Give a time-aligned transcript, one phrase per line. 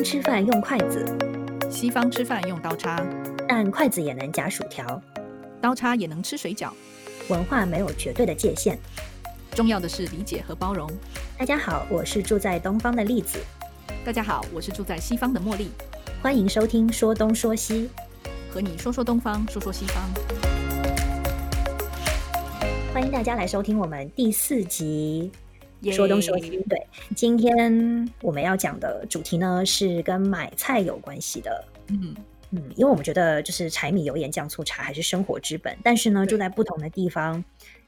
[0.00, 1.04] 方吃饭用筷子，
[1.70, 3.06] 西方吃饭用刀叉，
[3.46, 4.98] 但筷子也能夹薯条。
[5.60, 6.70] 刀叉也能吃水饺。
[7.28, 8.78] 文化没有绝对的界限，
[9.50, 10.90] 重要的是理解和包容。
[11.36, 13.40] 大家好，我是住在东方的栗子，
[14.02, 15.68] 大家好，我是住在西方的茉莉，
[16.22, 17.90] 欢迎收听说东说西。
[18.50, 20.02] 和你说说东方，说说西方。
[22.94, 25.30] 欢迎大家来收听我们第四集耶
[25.92, 26.50] 说东说西。
[26.68, 31.64] 对，今天我们要讲的主题呢是跟买菜有关系的。
[31.88, 32.14] 嗯，
[32.50, 37.42] 嗯，因为我们觉得就是柴米油盐酱醋茶还是生活之本，但是呢，住在不同的地方，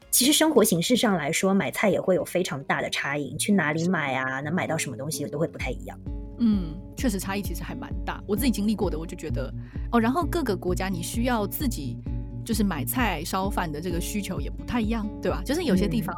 [0.09, 3.35] 其实生活形式上来说，买菜也会有非常大的差异。
[3.37, 5.99] 去哪里买啊，能买到什么东西都会不太一样。
[6.39, 8.21] 嗯，确实差异其实还蛮大。
[8.27, 9.53] 我自己经历过的，我就觉得
[9.91, 11.97] 哦，然后各个国家你需要自己
[12.43, 15.41] 就是买菜烧饭的这个需求也不太一样，对吧？
[15.45, 16.17] 就是有些地嗯方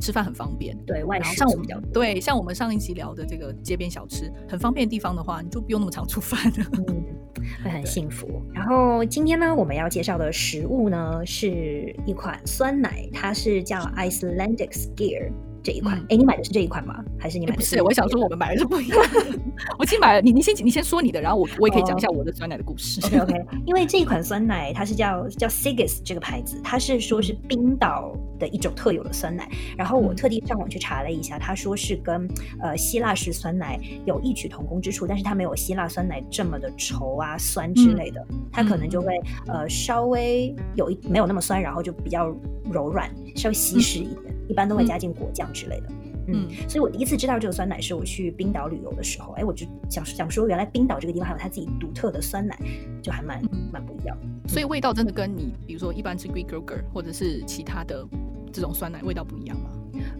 [0.00, 1.90] 吃饭很方便，对外然后像我们食比较多。
[1.92, 6.66] 对像我们上一集聊的这个街边小吃很方便的地方的话，你就不用那么常出饭了。
[6.88, 7.04] 嗯，
[7.64, 8.42] 会很幸福。
[8.52, 15.30] 然后今天呢，我们要介绍的食物呢，是一款酸奶，它是叫 Icelandic Skier
[15.64, 15.98] 这一款。
[15.98, 17.02] 嗯哎、你买的是这一款吗？
[17.18, 19.26] 还是你买的是不是，我想说我们买的是不一样的。
[19.78, 23.00] 我其实买了，你你先你先说你的，然后我我也可以讲一下我的酸奶的故事。
[23.06, 29.48] OK OK，因为这一款酸奶它是叫叫 Sigis 这个牌子，它是说是冰岛的一种特有的酸奶。
[29.76, 32.28] 然后我嗯特地上网去查了一下，他说是跟
[32.60, 42.28] 呃希腊式酸奶有异曲同工之处，但是它没有希腊酸奶这么的稠啊酸之类的，它可能就会呃稍微有一没有那么酸，然后就比较
[42.70, 45.88] 柔软，稍微稀释一点，一般都会加进果酱之类的。
[46.26, 52.58] 嗯，所以我第一次知道这个酸奶是我去冰岛旅游的时候，哎，我就想想说，原来冰岛这个地方还有它自己独特的酸奶，
[53.02, 54.16] 就还蛮嗯蛮不一样。
[54.48, 58.06] 所以味道真的跟你比如说一般吃 Greek yogurt 或者是其他的
[58.52, 59.70] 这种酸奶味道不一样吗？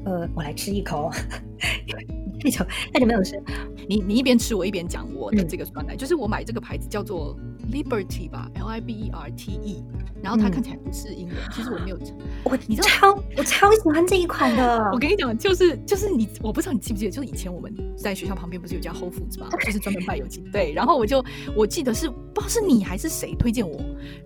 [0.04, 1.10] 呃，我来吃一口，
[2.38, 3.42] 太久太久没有吃。
[3.88, 9.82] 你你一边吃我一边讲我的嗯这个酸奶，就是我买这个牌子叫做 Liberty 吧，L I B E R T E，
[10.22, 11.98] 然后它嗯看起来不是英文，其实我没有。
[12.44, 19.48] 我你知道超我超喜欢这一款的 我，跟你讲，就是就是你，我不知道你记不记得，就是以前我们在学校旁边不是有家 Whole Foods 吗？
[19.64, 20.44] 就是专门卖有机。
[20.52, 21.24] 对，然后我就
[21.56, 23.80] 我记得是不知道是你还是谁推荐我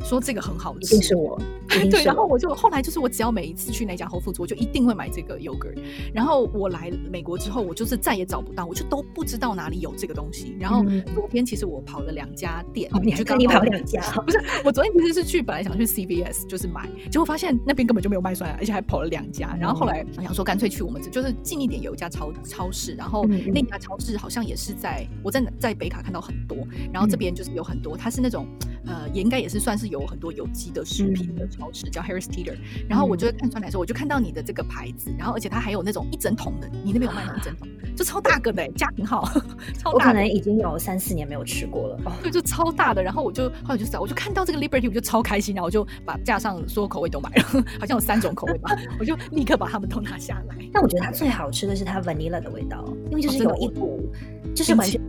[0.04, 5.78] 说这个很好一吃，定是我， 对，然后我就后来就是我只要每一次去那家 Whole Foods，我就一定会买这个 yogurt。
[6.12, 10.56] 然后我来美国之后，我就是再也找不到，我就都不知道哪里有这个东西。
[10.59, 14.00] 然后嗯昨天其实我跑了两家店，哦，你还就跟你跑两家。
[14.16, 19.56] 哦， 不是，我昨天其实是去，本来想去 CVS 就是买，结果发现那边根本就没有卖酸奶，而且还跑了两家。
[19.61, 26.56] 然后后来我想说，干脆去我们这就是近一点有一家超超市，然后那家超市好像也是在我在在北卡看到很多，
[26.93, 28.47] 然后这边就是有很多，它是那种
[28.88, 32.56] 呃也应该也是算是有很多有机的食品的超市，叫 Harris Teeter。
[32.88, 39.28] 然后我就在看出来的时候，我就看到你的这个牌子，然后而且它还有那种一整桶的，你那边有卖那种一整桶，就超大个的、欸、家庭号，
[39.78, 40.27] 超大我可能。
[40.28, 42.00] 已经有三四年没有吃过了。
[42.04, 47.43] 哦，对，就超大的，然后我就后来就找，我就看到这个 Liberty，我就超开心，然后我就把架上所有口味都买了，
[47.81, 50.56] 好像有三种口味吧，我就立刻把它们都拿下来。
[50.72, 54.12] 但我觉得它最好吃的是它 vanilla 的味道，因为就是有一股
[54.54, 55.00] 就是完全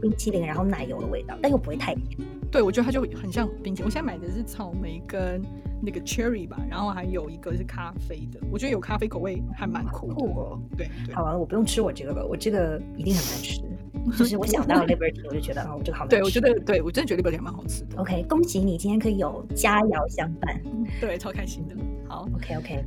[0.00, 2.18] 冰淇淋，然后奶油的味道，但又不会太甜。
[2.50, 3.86] 对，我觉得它就很像冰淇淋。
[3.86, 5.42] 我现在买的是草莓跟
[5.82, 10.14] 那个 cherry 吧，然后还有一个是咖啡的，我觉得有咖啡口味还蛮酷的。
[10.14, 13.60] 酷哦对对，好啊，我不用吃我这个了，我这个一定很难吃。
[14.16, 16.16] 就是我想到 Liberty，我就觉得哦，这个好难吃。
[16.16, 20.60] 对我觉得对我真的觉得 Liberty 还蛮好吃的，OK，恭喜你今天可以有佳肴相伴。
[21.00, 21.74] 对，超开心的。
[22.08, 22.84] 好，OK OK，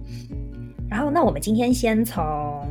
[0.89, 2.65] 然后那我们今天先从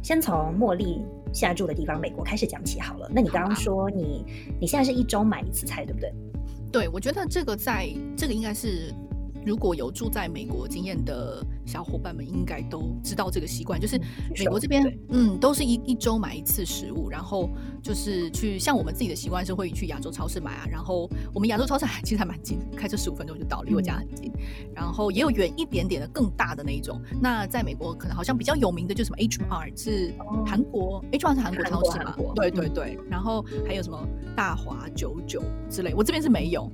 [0.00, 3.10] 先从茉莉下注的地方美国开始讲起好了。
[3.12, 4.24] 那你刚刚说你
[4.60, 6.12] 你现在是一周买一次菜，对不对？
[6.70, 8.94] 对我觉得这个在这个应该是。
[9.48, 13.98] 如果有住在美国经验的小伙伴们，应该都知道这个习惯，就是
[14.38, 17.48] 美国这边，嗯，都是一一周买一次食物，然后
[17.82, 24.30] 就是去像我们自己的习惯是会去亚洲超市买啊，然后我们亚洲超市还其实还蛮近，开车十五分钟就到，离我家很近，
[24.74, 27.00] 然后也有远一点点的更大的那一种。
[27.18, 30.44] 那在美国可能好像比较有名的就是什么 H R 是哦。
[30.46, 32.74] 韩国、H R 是韩国超市嘛，对对嗯。
[32.74, 33.98] 对，然后还有什么
[34.36, 36.70] 大华九九之类，我这边是没有。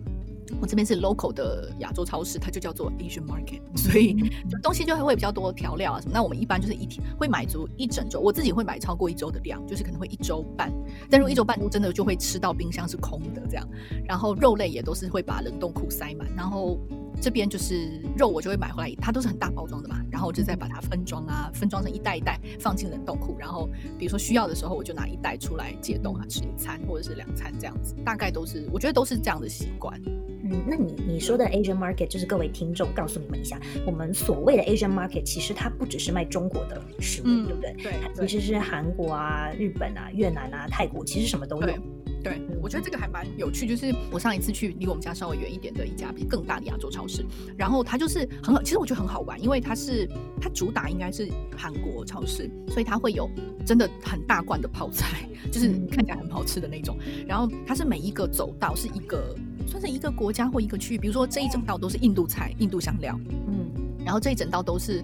[0.64, 4.14] 我这边是 local 的亚洲超市，它就叫做 Asian Market，所以
[4.48, 6.12] 就东西就会比较多调料啊什么。
[6.14, 10.72] 那我们一般就是一天会买足一整周，我自己会买超过一周的量，就是可能会一周半。
[11.10, 13.68] 但如果一周半都，真的就会吃到冰箱是空的这样。
[14.06, 16.78] 然后肉类也都是会把冷冻库塞满，然后
[17.20, 23.68] 这边就是肉我就会买回来，它都是很大包装的嘛，然后我就再把它分装啊，分装成一袋一袋放进冷冻库，然后
[23.98, 30.00] 比如说需要的时候我就拿一袋出来解冻啊，吃一餐或者是两餐这样子，大概都是我觉得都是这样的习惯。
[30.44, 37.74] 嗯，那你你说的 Asian market 就是各位听众告诉你们一下，我们所谓的 Asian market 其实它不只是卖中国的食物，嗯对不对？
[37.82, 41.78] 对它其实是韩国啊、日本啊、越南啊、泰国，其实什么都有对。
[42.22, 43.66] 对，我觉得这个还蛮有趣。
[43.66, 47.22] 就是我上一次去离我们家稍微远一点的一家比更大的亚洲超市，
[47.54, 50.08] 然后它就是很好，其实我觉得很好玩，因为它是
[50.40, 53.28] 它主打应该是韩国超市，所以它会有
[53.66, 56.96] 真的很大罐的泡菜，就是看起来很好吃的那种。
[57.26, 63.18] 然后它是每一个走道是一个算是一个国家或一个区域，比如说这一整道都是印度菜、印度香料，
[63.48, 63.70] 嗯，
[64.04, 65.02] 然后这一整道都是。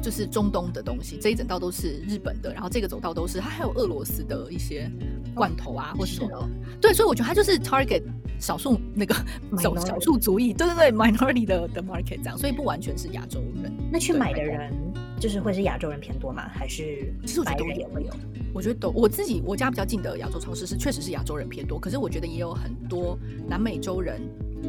[0.00, 4.88] 就是中东的东西，这一整道都是日本的，然后这个走道都是它还有俄罗斯的一些
[5.34, 6.48] 罐头啊，或者什么。
[6.80, 8.04] 对，所以我觉得它就是 target
[8.38, 9.12] 少数那个
[9.60, 13.72] 少少数族裔，对对对，minority 的的 market 这样，所以不完全是亚洲人。
[13.90, 14.72] 那去买的人
[15.18, 16.48] 就是会是亚洲人偏多吗？
[16.48, 18.10] 还是其实我觉得也会有？
[18.54, 24.20] 我觉得都我自己我家比较近的亚洲超市是确实是亚洲人偏多，可是我觉得也有很多南美洲人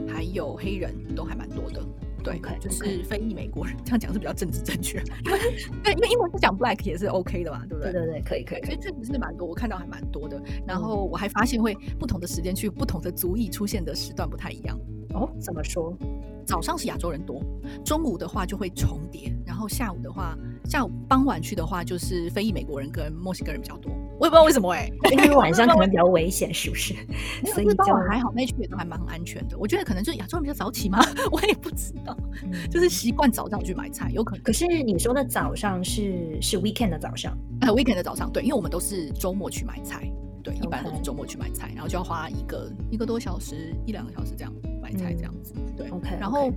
[0.07, 1.81] 还有黑人都还蛮多的。
[2.21, 5.01] 对，就是非裔美国人，这样讲是比较政治正确。
[5.25, 5.39] 因为
[5.81, 7.93] 对，因为英文是讲 black 也是 OK 的嘛，对不对？
[7.93, 8.61] 对对对，可以可以。
[8.65, 10.39] 所以确实是蛮多，我看到还蛮多的。
[10.67, 14.77] 然后我还发现会不同的时间去不同的族裔出现的时段不太一样。
[15.13, 15.97] 哦，怎么说？
[16.49, 17.43] 早上是亚洲人多，
[17.85, 20.35] 中午的话就会重叠，然后下午的话，
[20.65, 23.91] 下午傍晚去的话就是非裔美国人跟墨西哥人比较多。
[24.19, 26.95] 我也不知道为什么哎，因为晚上可能比较危险，是不是？
[27.53, 29.55] 所以傍晚还好，那区也都还蛮安全的。
[29.59, 30.99] 我觉得可能就是亚洲人比较早起吗？
[31.31, 32.17] 我也不知道，
[32.71, 34.43] 就是习惯早上去买菜，有可能。
[34.43, 40.11] 可是你说的早上是是 weekend 的早上，呃，weekend 的早上，对，因为我们都是周末去买菜，
[40.43, 44.53] 对，一般都是周末去买菜，然后就要花一个一个多小时，一两个小时这样。
[44.81, 46.17] 买菜这样子，对，OK。
[46.19, 46.49] 然后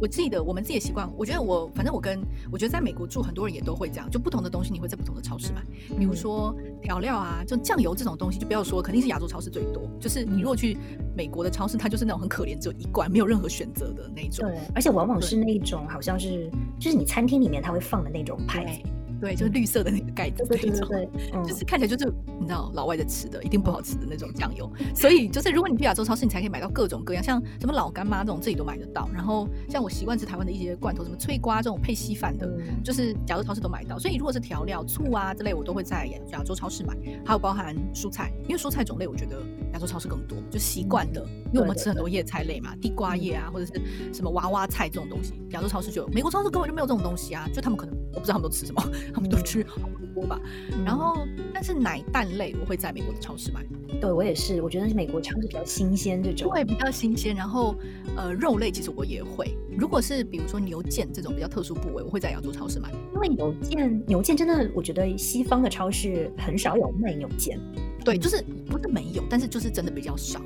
[0.00, 5.62] 我自己的，我们自己的习惯，我觉得我反正我跟我觉得在美国住很多人也都会这样，就不同的东西你会在不同的超市买，
[5.96, 9.88] 比如说调料啊，就酱油这种东西就不要说，肯定是亚洲超市最多。
[10.00, 10.76] 就是你如果去
[11.14, 14.48] 美国的超市，它就是那种很可怜，只有一罐，没有任何选择的那种。
[14.48, 16.50] 对，而且往往是那种好像是
[16.80, 18.80] 就是你餐厅里面它会放的那种牌子。
[19.20, 24.70] 对，就是绿色的那个盖子那种，就是看起来就是你知道老外在吃的，一定不好吃的那种酱油。
[24.94, 29.08] 所以就是如果你去亚洲超市，你才可以买到各种各样，像什么老干妈这种自己都买得到。
[29.12, 32.48] 然后像我习惯吃台湾的一些罐头，什么脆瓜这种配稀饭的，
[32.84, 33.98] 就是亚洲超市都买到。
[33.98, 36.94] 所以如果是调料、醋啊之类，我都会在亚洲超市买。
[37.24, 39.42] 还有包含蔬菜，因为蔬菜种类我觉得
[39.72, 43.72] 亚洲超市更多，就习惯的，因为我们吃很多叶菜类嘛，地瓜叶啊或者是
[44.12, 48.82] 什么娃娃菜这种东西，亚洲超市就有，美国超市根本就没有这种东西啊，就他们可能我不知道他们都吃什么。
[49.14, 50.40] 他们都吃红萝卜吧，
[50.84, 53.64] 然后但是奶蛋类我会在美国的超市买。
[54.00, 57.34] 对我也是，我觉得美国超市比较新鲜，这种会比较新鲜。
[57.34, 57.74] 然后
[58.16, 62.90] 呃，肉类其实我也会，如果是比如说牛腱这种比较特殊部位，我会在亚洲超市买。
[63.14, 67.58] 因为牛腱，牛腱真的，我觉得西方的超市很少有卖牛腱。
[68.04, 70.40] 对，就是不是没有，但是就是真的比较少。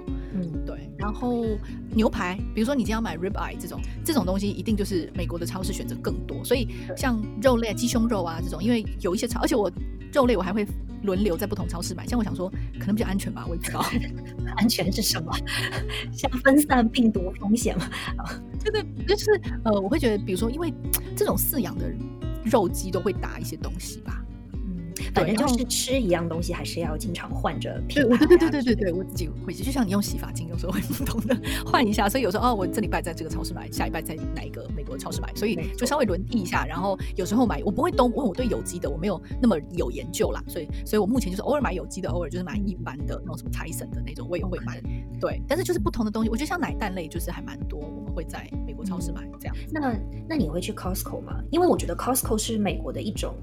[1.11, 1.45] 然后
[1.93, 6.45] 牛排，比如说你今天要买 rib eye 这种这种东西，一定就是美国的超市选择更多。
[6.45, 9.69] 所以像肉类、鸡胸肉啊这种，因为有一些超，而且我
[10.13, 10.65] 肉类我还会
[11.03, 12.07] 轮流在不同超市买。
[12.07, 12.49] 像我想说，
[12.79, 13.85] 可能比较安全吧，我也不知道。
[14.57, 15.33] 安全是什么？
[16.15, 17.89] 像分散病毒风险嘛？
[18.61, 20.73] 真 的就是呃，我会觉得，比如说，因为
[21.17, 21.93] 这种饲养的
[22.45, 24.25] 肉鸡都会打一些东西吧。
[25.15, 28.17] 反正就是吃一样东西，还是要经常换着品牌。
[28.19, 32.09] 对对对对对对，我自己会，就像你用洗发精，有时候会不同的换一下。
[32.09, 36.65] 所以有时候哦，我这礼拜在这个超市买，下礼拜在哪一个美国超市买，所以就稍微轮替一下。
[36.67, 44.81] 然后有时候买，我不会都，因为我对有机的我没有那么有研究啦，所以所以我目前就是偶尔买有机的，偶尔就是买一般的那种什么财神的那种，我也会买。
[45.21, 49.57] 对，但是就是不同的东西，我觉得像奶蛋类就是还蛮多，我们会在美国超市买这样。
[49.71, 49.95] 那
[50.29, 51.43] 那你会去 Costco 吗？
[51.51, 53.35] 因为我觉得 Costco 是美国的一种。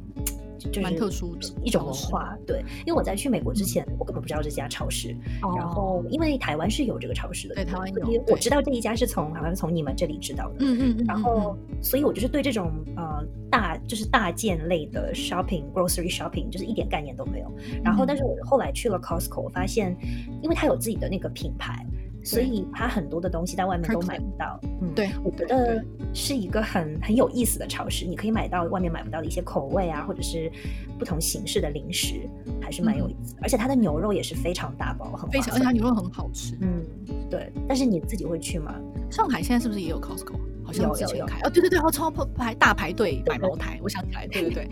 [0.58, 2.64] 就是蛮特殊的一种文化，对。
[2.86, 5.16] 因为我在去美国之前，我根本不知道这家超市。
[5.56, 8.24] 然后，因为台湾是有这个超市的，对台湾有。
[8.28, 10.56] 我知道这一家是从好像是从你们这里知道的。
[10.60, 11.06] 嗯嗯。
[11.06, 17.52] 然后，所以我就是对这种呃大就是大件类的 shopping grocery shopping 就是一点概念都没有。
[17.84, 19.96] 然后，但是我后来去了 Costco，我发现，
[20.42, 21.86] 因为它有自己的那个品牌。
[22.28, 25.82] 所以它很多的东西在外面都买不到，嗯，对，我觉得
[26.14, 30.52] 是一个很很有意思的超市，你可以买到外面买不到的一些口味啊，或者是
[31.00, 32.30] 不同形式的零食，
[32.62, 33.34] 还是蛮有意思。
[33.42, 36.58] 而且它的牛肉也是非常大包，很非常，而且它牛肉很好吃。
[36.60, 36.84] 嗯，
[37.30, 37.50] 对。
[37.66, 38.76] 但是你自己会去吗？
[39.10, 40.36] 上海现在是不是也有 Costco？
[40.66, 44.70] 好像之前开哦，对对对，然后超排大排队买茅台，我想起来，对对对。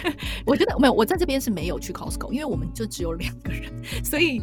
[0.44, 3.72] 我觉得没有，我在这边是没有去 Costco，因为我们就只有两个人，
[4.04, 4.42] 所以。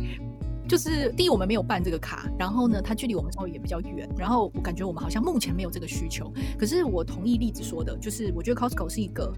[0.68, 6.32] 就是第一，我们没有办这个卡，然后呢，它距离我们稍微也比较远，然后我感觉我们好像目前没有这个需求。
[6.58, 9.32] 可是我同意例子说的，就是我觉得 Costco 是一个，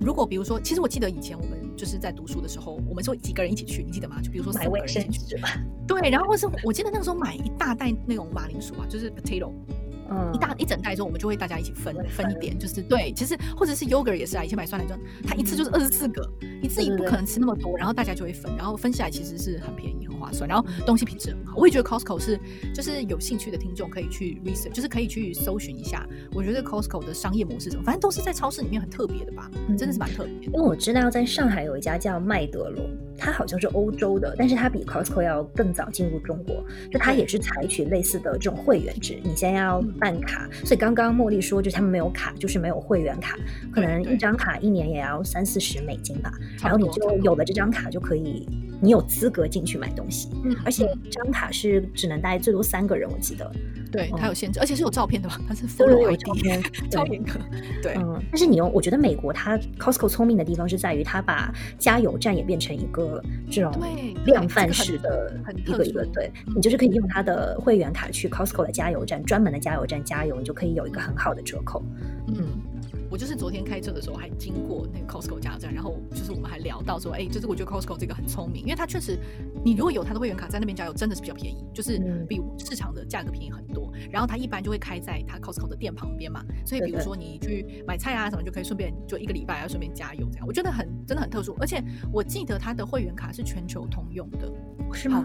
[0.00, 4.20] 如果比如说，其实我记得以前我们就是在读书的时候，我们说几个人一起去，你记得吗？
[4.22, 5.36] 就比如说四个人一起去，
[5.86, 9.52] 对，然后或是我记得那个时候买一大袋那种马铃薯啊，就是 potato，
[10.10, 10.32] 嗯。
[10.34, 14.94] 一大一整袋之后，我们就会大家一起分分一点，就是对，其实或者是 yogurt 也是啊，以前买酸奶就，
[15.26, 16.28] 它一次就是二十四个，
[16.62, 21.56] 一次对对对你不可能吃那么多，然后大家就会分，然后分下来其实是很便宜很划算，然后东西品质很好。
[21.56, 22.38] 我也觉得 Costco 是
[22.74, 30.46] 就是有兴趣的听众可以去 research，就是可以去搜寻一下，我觉得 Costco 的商业模式是什么，反正都是在超市里面很特别的吧，嗯真的是蛮特别。
[30.48, 32.84] 因为我知道在上海有一家叫麦德龙，
[33.16, 43.36] 它好像是欧洲的，但是它比 Costco 要更早进入中国，就它也是采取类似的这种会员制，你先要办卡，所以刚刚茉莉说，就是他们没有卡，就是没有会员卡，
[43.72, 48.48] 可能一张卡一年也要三四十美金吧，然后你就有了这张卡就可以，
[48.80, 53.50] 你有资格进去买东西，嗯而且张卡是只能带最多三个人，我记得，
[53.90, 55.40] 对，它有限制，而且是有照片的吧？
[55.48, 56.88] 它是对 follow 有 照片，对。
[56.90, 57.32] 超严格。
[57.82, 63.72] 对，嗯，但是你用，我觉得美国它 Costco 聪明的地方是在于，它把加油站也变成一个这种
[64.24, 71.82] 量贩式的很一个一个，对你就是可以用它的会员卡去 Costco 的加油站，专门的加油站加油，你就可以有一个很好的折扣。
[72.28, 72.46] 嗯，
[73.10, 79.18] 我就是昨天开车的时候还经过那个 Costco 加油站，然后就是我们还聊到说，哎、就是我觉得 Costco 这个很聪明，因为它确实，
[79.64, 83.92] 你如果有它的会员卡在那边加油，真的是比较便宜，就是嗯比市场的价格便宜很多。
[84.10, 91.56] 然后它一般就会开在它 Costco 的店旁边嘛，所以比如说你去买菜啊什么，就可以顺便就一个礼拜要顺便加油这样，我觉得很真的很特殊。
[91.60, 91.82] 而且
[92.12, 94.52] 我记得它的会员卡是全球通用的，
[94.92, 95.24] 是吗？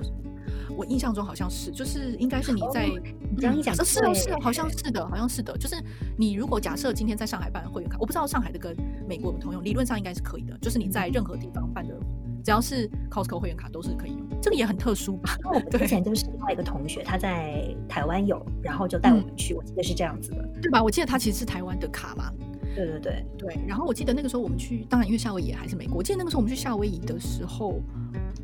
[0.76, 3.00] 我印象中好像是，就是应该是你在、哦
[3.34, 5.58] 你这样一讲嗯是哦是哦，好像是的，好像是的。
[5.58, 5.76] 就是
[6.18, 8.76] 你如果假设今天在上海办会员卡，我不知道上海的跟
[9.08, 10.58] 美国有通用，理论上应该是可以的。
[10.60, 11.96] 就是你在任何地方办的，
[12.44, 14.28] 只要是 Costco 会员卡都是可以用。
[14.42, 15.36] 这个也很特殊吧？
[15.46, 20.50] 因为我们之对前就是另外一个同学，他在台湾有，然后就带我嗯们去，我记得是这样子的。
[20.62, 20.84] 对吧？
[20.84, 22.32] 我记得他其实是台湾的卡嘛。
[22.76, 25.98] 对对对，对，然后我记得那个时候我们去，当然因为夏威夷还是美国。
[25.98, 27.82] 我记得那个时候我们去夏威夷的时候，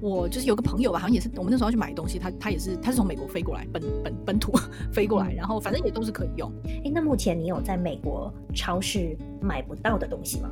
[0.02, 4.52] 我就是有个朋友吧，好像也是我们那时候要去买东西，他他也是他是从美国飞过来，本本本土
[4.92, 6.52] 飞过来，嗯然后反正也都是可以用。
[6.66, 10.52] 哎，那目前你有在美国超市买不到的东西吗？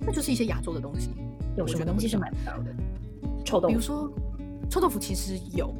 [0.00, 1.10] 那就是一些亚洲的东西。
[1.56, 2.74] 有什么东西是买不到的？
[3.44, 3.68] 臭豆腐。
[3.68, 4.12] 比如说
[4.68, 5.74] 臭豆腐，其实有，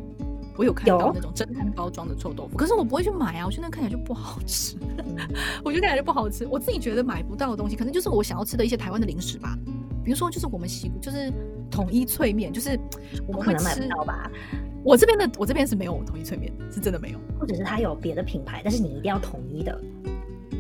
[0.57, 5.17] 我有看到那种真空包装的臭豆腐，可是我不会去买啊，我觉得那看起来就不好吃，嗯
[5.65, 6.47] 我觉得看起来就不好吃。
[6.47, 9.57] 我自己觉得买不到的东西，可能就是我想要吃的一些台湾的零食吧，
[10.05, 11.33] 比如说就是我们习就是
[11.71, 12.79] 统一脆面，就是
[13.27, 13.75] 我们可能买。
[13.89, 14.31] 到吧？
[14.83, 17.19] 我这边的我这边是没有统一脆面，是真的没有。
[17.39, 19.81] 或者是它有别的品牌，但是你一定要统一的。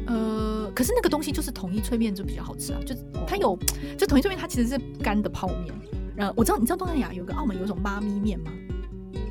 [0.09, 3.59] 呃，可是那个东西就是统一脆面就比较好吃啊，就是它有，
[3.97, 5.75] 就统一脆面它其实是干的泡面。
[6.19, 8.50] 呃，我知道你知道东南亚有个澳门有一种妈咪面吗？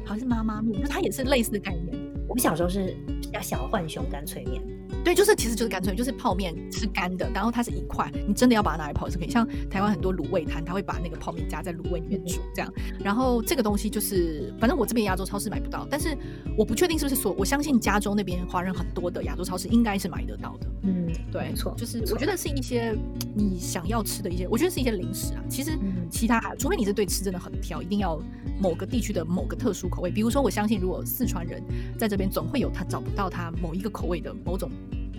[0.06, 2.00] 好像是妈妈面，就它也是类似的概念。
[2.28, 2.96] 我们小时候是
[3.32, 4.62] 叫小浣熊干脆面，
[5.04, 9.30] 对，就是其实就是干脆面就是泡面是干的，然后它是一块，你真的要把它拿来泡是可以。
[9.30, 12.74] 像台湾很多卤味摊，他会把那个泡面加在卤味里面煮这样。
[13.00, 16.18] 然后这个东西就是，反正我这边亚洲超市买不到，但是
[16.58, 20.68] 我不确定是不是所，我相信加州那边华人很多的亚洲超市应该是买得到的。
[20.86, 22.96] 嗯，对，没错，就是我觉得是一些
[23.34, 25.44] 你想要吃的一些，我觉得是一些零食啊。
[25.50, 28.20] 其实嗯其他除非你是对吃真的很挑，一定要
[28.62, 30.12] 某个地区的某个特殊口味。
[30.12, 31.62] 比如说，我相信如果四川人
[31.98, 34.70] 在这边，总会有他找不到他某一个口味的某种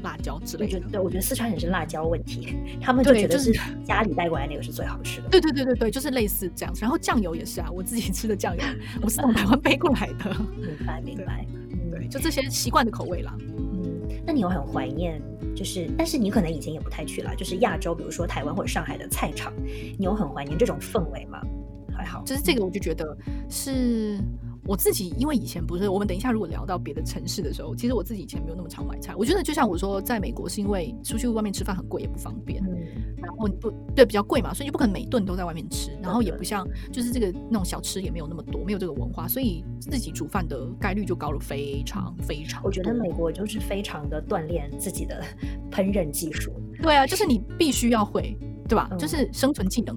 [0.03, 0.81] 辣椒之类的。
[0.93, 3.53] 对我觉得四川人是辣椒问题，他们就觉得是
[3.85, 5.29] 家里带过来那个是最好吃的。
[5.29, 6.81] 对对对对对，就是类似这样子。
[6.81, 8.63] 然后酱油也是啊，我自己吃的酱油，
[9.03, 10.37] 我是从台湾 背过来的。
[10.57, 11.45] 明白，明白。
[11.51, 13.35] 嗯对，就这些习惯的口味啦。
[14.27, 15.23] 那你又很怀念，
[15.55, 19.53] 就是，但是你可能以前也不太去了，就是亚洲，比如说台湾或者上海的菜场，
[19.99, 21.41] 你有很怀念这种氛围吗？
[21.97, 23.17] 还好，就是这个，我就觉得
[23.49, 24.19] 是
[24.67, 29.15] 我自己，因为以前不是我们等一下如果聊到别的城市的时候，其实我自己以前没有那么常买菜。
[29.17, 32.77] 我觉得就像我说，在美国是因为出去外面吃饭很贵，也不方便，嗯，
[33.19, 42.63] 然后你不对比较贵嘛，所以就不可能每顿都在外面吃，然后也不像就是这个那种小吃也没有那么多，没有这个文化，所以自己煮饭的概率就高了非常非常。
[42.65, 45.23] 我觉得美国就是非常的锻炼自己的
[45.71, 46.53] 烹饪技术。
[46.83, 48.37] 对啊，就是你必须要会，
[48.69, 48.89] 对吧？
[48.91, 49.97] 嗯就是生存技能。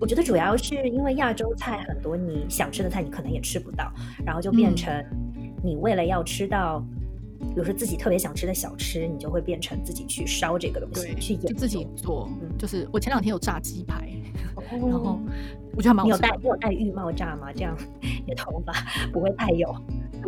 [0.00, 3.92] 我觉得主要是因为亚洲菜很多，你想吃的菜你可能也吃不到，
[4.24, 5.04] 然后就变嗯成
[5.62, 6.82] 你为了要吃到，
[7.38, 12.48] 比如说自己特别想吃的小吃，你就会变成自己去烧这个东西，去自己做嗯。
[12.58, 14.08] 就是我前两天有炸鸡排，
[14.70, 15.20] 然后哦
[15.76, 16.28] 我觉得还蛮你有好吃的。
[16.28, 17.52] 戴你有戴浴帽炸吗？
[17.52, 18.72] 这样 你的头发
[19.12, 19.70] 不会太油。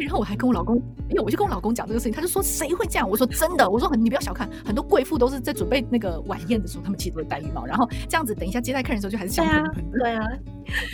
[0.00, 0.76] 然后我还跟我老公，
[1.08, 3.08] 因为我就跟我老公讲这个事情，他就说谁会这样？
[3.08, 9.98] 我说真的，我说很你不要小看，很多贵妇都是在准备那个晚宴的时候，他们其实都会戴浴帽，然后这样子等一下接待客人的时候就还是香喷喷的。
[9.98, 10.26] 对啊，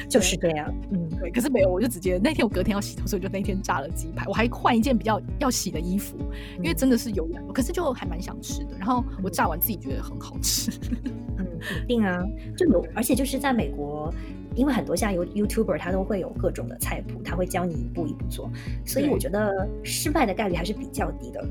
[0.08, 0.72] 就是这样。
[0.92, 6.16] 嗯，对，可是没有，我就直接那天我隔天要洗头，所以就那天炸了鸡排，我还换一件比较要洗的衣服，
[6.58, 8.76] 因为真的是有氧，可是就还蛮想吃的。
[8.78, 10.70] 然后我炸完自己觉得很好吃。
[11.38, 11.46] 嗯，
[11.84, 12.20] 一定啊，
[12.56, 14.12] 就有，而且就是在美国，
[14.54, 18.50] 因为很多像有 YouTuber 他都会有各种的菜谱，他会教你一步一步做，
[18.84, 21.44] 所以我觉得失败的概率还是比较低的。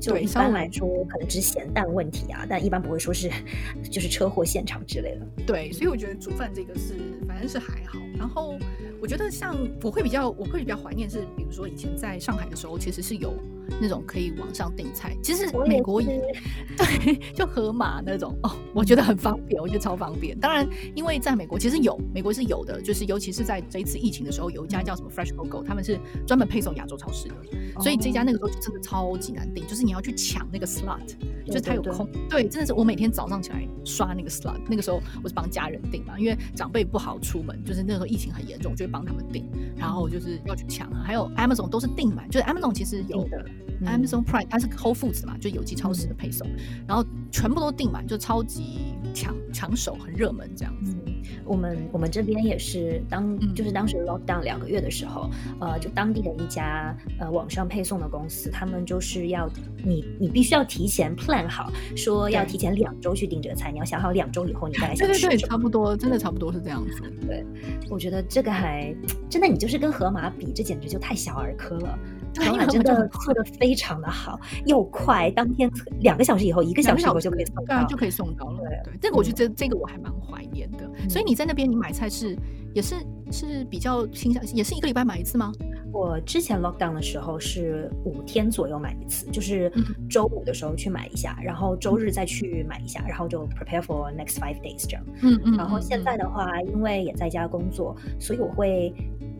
[0.00, 3.30] 就一般来说，可能只是咸淡问题啊，但一般不会说是
[3.88, 5.26] 就是车祸现场之类的。
[5.46, 6.94] 对，所以我觉得煮饭这个是
[7.28, 8.00] 反正是还好。
[8.18, 8.58] 然后
[9.00, 13.32] 我觉得像我会比较我会比较怀念是，比如说以前在上海的时候，其实是有。
[13.80, 16.20] 那种可以网上订菜，其实美国也
[16.76, 20.38] 对，就盒马那种哦，我觉得很方便，我觉得超方便。
[20.38, 27.34] 当然，因为在美国其实有，美国是有的，就是尤其是在这一次疫情的时候，有一家叫什么 Fresh Go Go，他们是专门配送亚洲超市的，
[27.80, 31.00] 所以这家那个时候就真的超级难订，就是你要去抢那个 slot，
[31.46, 32.08] 就是它有空。
[32.28, 41.02] 对，真的是我每天早上起来刷那个 slot，那个时候我是帮家人订嘛，因为长辈不好出门，就是那时候疫情很严重，我就会帮他们订，然后就是要去抢啊。
[41.04, 43.44] 还有 Amazon 都是订满，就是 Amazon 其实有的。
[43.86, 46.46] Amazon Prime 它是 Whole Foods 嘛，就有机超市的配送，
[46.86, 50.96] 然后全部都订满，就超级抢抢手，很热门这样子。
[51.44, 59.48] 我们我们这边也是当就是当时 Lockdown 两个月的时候，呃，就当地的一家呃网上配送的公司，他们就是要
[59.84, 64.94] 你你必须要提前 plan 好，说要提前两周去订这个菜，你要想好两周以后你再来。
[64.94, 67.02] 对对对，差不多，真的差不多是这样子。
[67.26, 67.44] 对，
[67.90, 68.94] 我觉得这个还
[69.28, 71.98] 真的，你就是跟盒马比，这简直就太小儿科了。
[72.36, 75.70] 盒马 真的做的非常的好，又快，当天
[76.00, 78.60] 两个小时以后，一个小时以后就可以送到，就可以送到了。
[78.84, 80.90] 对，这个我觉得这这个我还蛮怀念的。
[81.08, 82.36] 所以你在那边你买菜是
[82.74, 82.96] 也是
[83.30, 85.52] 是比较倾向，也是一个礼拜买一次吗？
[85.92, 89.70] 我之前 lockdown 的时候是五天左右买一次，就是
[90.08, 95.04] 周五的时候去买一下，然后周日再去买一下，然后就 prepare for next five days 这样。
[95.20, 95.54] 嗯嗯。
[95.54, 98.90] 然后现在的话，因为也在家工作，所以我会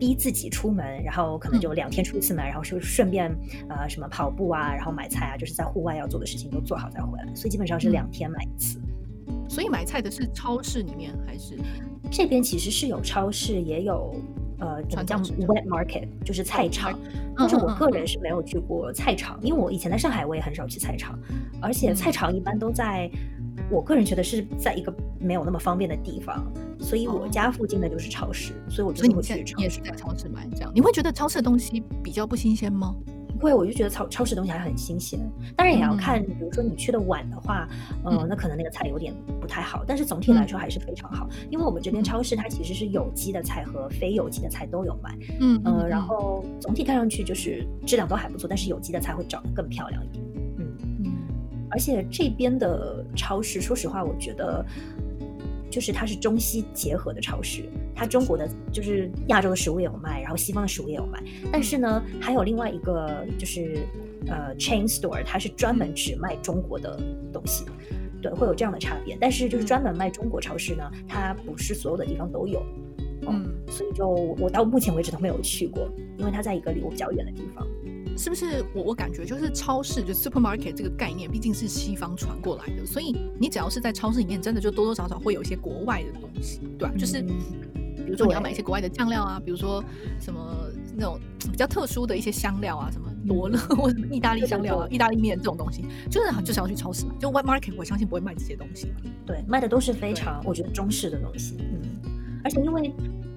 [0.03, 3.33] 逼自己出门，然后可能就两天出一次门，然后就顺便
[3.69, 8.81] 呃什么跑步啊，然后买菜啊，就是在户外要做的事情都做好再回来，所以基本上是两天买一次。
[9.47, 11.57] 所以买菜的是超市里面还是
[12.11, 14.13] 这边其实是有超市也有。
[14.59, 16.97] 呃，怎么叫 wet market，就是菜场。
[17.35, 21.19] 但是我个人是没有去过菜场，因为我以前在上海，我也很少去菜场。
[21.61, 23.11] 而且菜场一般都在，
[23.69, 26.43] 我个人觉得是在一个没有那么方便的地方。
[26.79, 29.63] 所以我家附近的就是超市，所以我就会去超市。
[29.63, 32.93] 也是在超市买这样，你会觉得超市的东西比较不新鲜吗？
[33.39, 35.19] 不会，我就觉得超超市东西还很新鲜。
[35.55, 37.67] 当然也要看，比如说你去的晚的话，
[38.03, 39.83] 呃，那可能那个菜有点不太好。
[39.87, 45.17] 但是总体来说还是非常好，因为我们这边超市它其实是有机的菜和非有机的菜都有卖。
[45.39, 50.23] 嗯，呃，然后总体看上去就是质量都还不错，但是有机的菜会长得更漂亮一点。
[51.73, 54.65] 而且这边的超市，说实话，我觉得。
[55.73, 57.63] 就是它是中西结合的超市，
[57.95, 61.19] 它中国的就是亚洲的食物也有卖，然后西方的食物也有卖。
[61.51, 63.79] 但是呢，还有另外一个就是
[64.27, 67.01] 呃 chain store，它是专门只卖中国的
[67.33, 67.65] 东西，
[68.21, 69.17] 对，会有这样的差别。
[69.19, 72.63] 但是就是专门卖中国超市呢，它不是所有的地方都有，
[73.27, 77.67] 嗯，所以就我到目前为止都没有去过，因为它在一个离我比较远的地方。
[78.15, 86.93] 是不是我我感觉就是超市就 supermarket 这个概念毕竟是西方传过来的，所以你只要是在超市里面，真的就多多少少会有一些国外的东西，对吧？
[86.97, 89.83] 就是比如说你要买一些国外的酱料啊，比如说
[90.19, 91.19] 什么那种
[91.51, 97.15] 比较特殊的一些香料啊，什么罗勒或者意大利香料啊、意大利面这种东西，就是就想要去超市买。
[97.19, 98.93] 就 white market 我相信不会卖这些东西，
[99.25, 102.93] 对，卖的都是非常我觉得中式的东西，嗯，而且因为。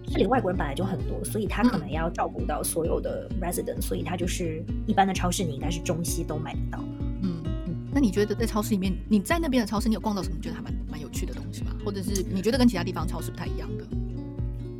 [0.08, 6.78] 这里的外国人本来就很多，所以他可能要照顾到所有的 resident，所以他就是一般的超市，你应该是中西都买得到。
[7.22, 7.76] 嗯嗯。
[7.92, 11.72] 那你觉得在超市里面，你在那边的超市，你有逛到什么觉得还蛮蛮有趣的东西吗？
[11.84, 13.84] 或者是你觉得跟其他地方超市不太一样的？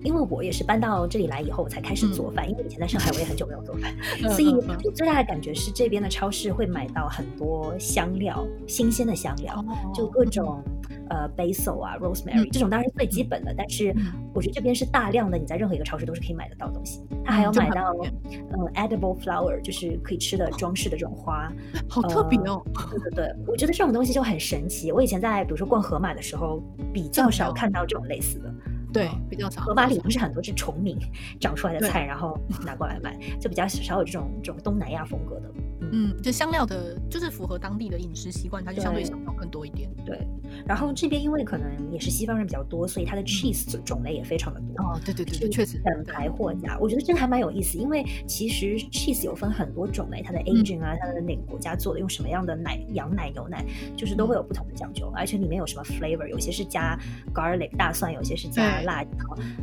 [0.06, 2.48] 因为我也是搬到这里来以后，我才开始做饭。
[2.48, 3.92] 因为以前在上海，我也很久没有做饭，
[4.30, 10.62] 所以我最大的感觉是这边的超市会买到很多香料，新鲜的香料，就各种
[11.10, 13.52] 呃 basil 啊，rosemary 这种当然是最基本的。
[13.56, 13.94] 但是
[14.32, 17.02] 我觉得这边是大量的，你在任何一个超市都是可以买得到东西。
[17.24, 17.92] 它还有买到
[18.30, 21.52] 嗯 edible flower，就是可以吃的装饰的这种花，
[21.90, 22.62] 好特别哦。
[22.90, 24.92] 对对对，我觉得这种东西就很神奇。
[24.92, 28.54] 我以前在比如说逛盒马的时候，比较少看到这种类似的。
[28.96, 29.60] 对，比较少。
[29.60, 30.98] 河马里不是很多是虫鸣
[31.38, 35.50] 长出来的菜，然后拿过来卖，就比较少有这种这种东南亚风格的。
[35.92, 39.88] 嗯，就香料的，就是符合当地的饮食习惯，它就相对香料更多一点。
[40.04, 40.26] 对，
[40.66, 44.84] 然后这边因为可能也是西方人比较多，所以它的 cheese 种类也非常的多。
[44.84, 53.64] 哦，对对对，确实等排货架，我觉得这还蛮有意思，因为其实 cheese 有分很多种类，它的 aging 啊，它的哪个国家做的，用什么样的奶，羊奶、牛奶，
[53.96, 56.98] 就是都会有不同的讲究，而且里面有什么 flavor，有些是加
[57.34, 59.10] garlic 大蒜，有些是加辣椒。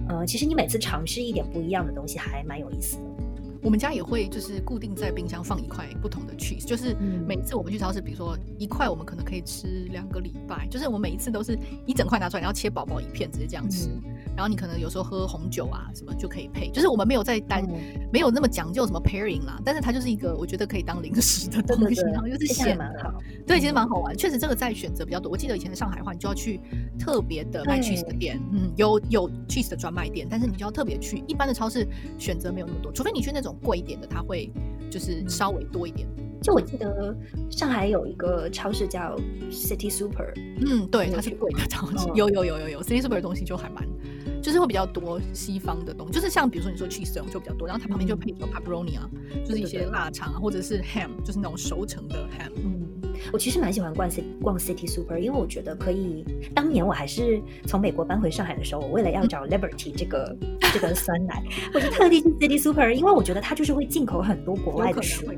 [0.09, 3.12] 呃，其实你每次尝试一点不一样的东西，还蛮有意思的。
[3.63, 6.93] 我们家也会就是固定在冰箱放一块不同的 cheese，就是
[7.25, 10.67] 每次我们去超市，比如说一块，我们可能可以吃两个礼拜。
[10.69, 13.87] 就是我每一次都是一整块拿出来，然后切薄薄一片，直接这样吃。
[14.35, 17.63] 然后你可能有时候喝红酒啊什么就可以配，就是我们没有在单、
[18.11, 23.13] 没有那么讲究什么 pairing 啦，但是它就是一个我觉得可以当零食的东西，然后又是咸蛮好，
[23.45, 24.15] 对，其实蛮好玩。
[24.17, 25.31] 确实这个在选择比较多。
[25.31, 26.59] 我记得以前在上海的话，你就要去
[26.99, 31.23] 特别的卖 cheese 的店，嗯，有有 cheese 的专卖店，但是你就要特别去。
[31.27, 34.51] 一般的超市选择没有那么多，除非你去那种贵一点的，它会
[34.89, 36.07] 就是稍微多一点。
[36.41, 37.15] 就我记得
[37.49, 39.17] 上海有一个超市叫
[39.49, 42.07] City Super，嗯，对，它是贵的超市。
[42.15, 43.87] 有有有有有 City Super 的东西就还蛮，
[44.43, 49.09] 就是会比较多西方的东西，就是像比如说你说 cheese 这种就比较多，然后它旁边就配说 pepperoni 啊，
[49.45, 52.51] 就是一些腊肠啊，或者是 ham，就是那种熟成的 ham。
[52.57, 52.85] 嗯，
[53.31, 56.25] 我其实蛮喜欢逛 City 逛 City Super，因为我觉得可以。
[56.53, 60.35] 当年我还是从美国搬回上海的时候，我为了要找 Liberty 这个
[60.73, 61.41] 这个酸奶，
[61.73, 65.29] 我就特地去 City Super，因为我觉得它就是会进口很多国外的食物，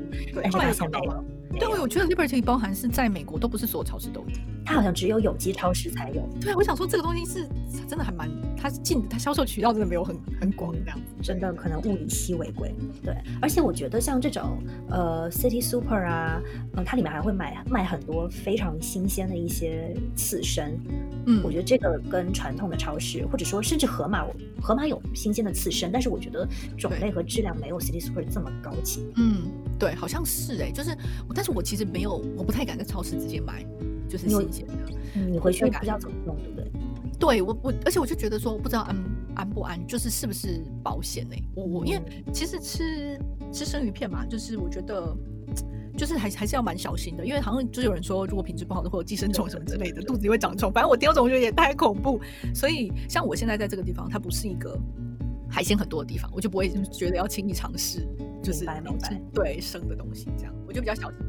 [0.42, 1.24] 但是它现在没有。
[1.58, 4.26] 对，我觉得 Liberty 包含是在美国都不是所有超市都有，
[4.62, 6.28] 它好像只有有机超市才有。
[6.38, 7.48] 对，我想说这个东西是
[7.88, 12.72] 真的还蛮，它进它销售渠道真的没有很很广这样子，真的可能物以稀为贵。
[13.02, 16.40] 对，而且我觉得像这种呃 City Super 啊，
[16.76, 20.78] 嗯，它里面还会买卖很多非常新鲜的一些刺身。
[21.26, 24.24] 嗯，我觉得这个跟传统的超市，或者说甚至盒马，
[24.62, 26.46] 盒马有新鲜的刺身，但是我觉得
[26.78, 29.04] 种类和质量没有 City Super 这么高级。
[29.16, 29.42] 嗯，
[29.78, 30.96] 对，好像是哎，就是
[31.34, 31.50] 但是。
[31.56, 33.64] 我其实没有，我不太敢在超市直接买，
[34.10, 34.74] 就是新鲜的。
[35.26, 36.36] 你回去不知道怎么弄，
[37.18, 37.42] 对？
[37.42, 38.96] 我我，而且我就觉得说，我不知道安
[39.34, 41.36] 安不安，就是是不是保险呢？
[41.54, 42.02] 我我因为
[42.32, 43.18] 其实吃
[43.52, 45.16] 吃生鱼片嘛，就是我觉得
[45.96, 50.72] 就是还还是要蛮小心的，因为好像就有人说，如果品质不好的会有寄生虫什么之类的，肚子里会长虫。
[50.72, 52.20] 反正我第二种我觉得也太恐怖，
[52.54, 54.78] 所以像我现在在这个地方，它不是一个
[55.48, 58.06] 海鲜很多的地方，我就不会觉得要轻易尝试，
[58.42, 58.66] 就是
[59.32, 61.20] 对生的东西这样，我就比较小心。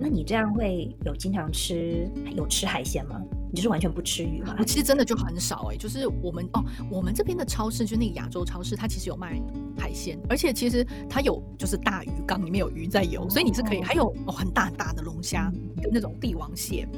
[0.00, 3.22] 那你这样会有经常吃有吃海鲜吗？
[3.52, 4.56] 你就是完全不吃鱼吗？
[4.58, 9.38] 我其实真的就很少哎，就是我们哦，我们这边的超市就那个亚洲超市，它其实有卖
[9.78, 16.88] 海鲜，而且其实它有就是大鱼缸里面有鱼在游，所以你是可以还有哦很大很大的龙虾跟那种帝王蟹，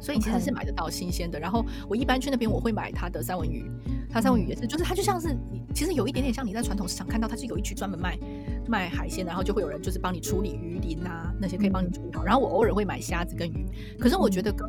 [0.00, 1.40] 所以其实是买得到新鲜的。
[1.40, 3.68] 然后我一般去那边我会买它的三文鱼，
[4.08, 8.16] 它三文鱼也是，就是它就像是你其实有一点点像你在传统市场看到它是有一区专门卖。
[8.68, 12.24] 卖海鲜，然后就会有人就是帮你处理鱼鳞啊，那些可以帮你处理好。
[12.24, 13.66] 然后我偶尔会买虾子跟鱼，
[13.98, 14.68] 可是我觉得跟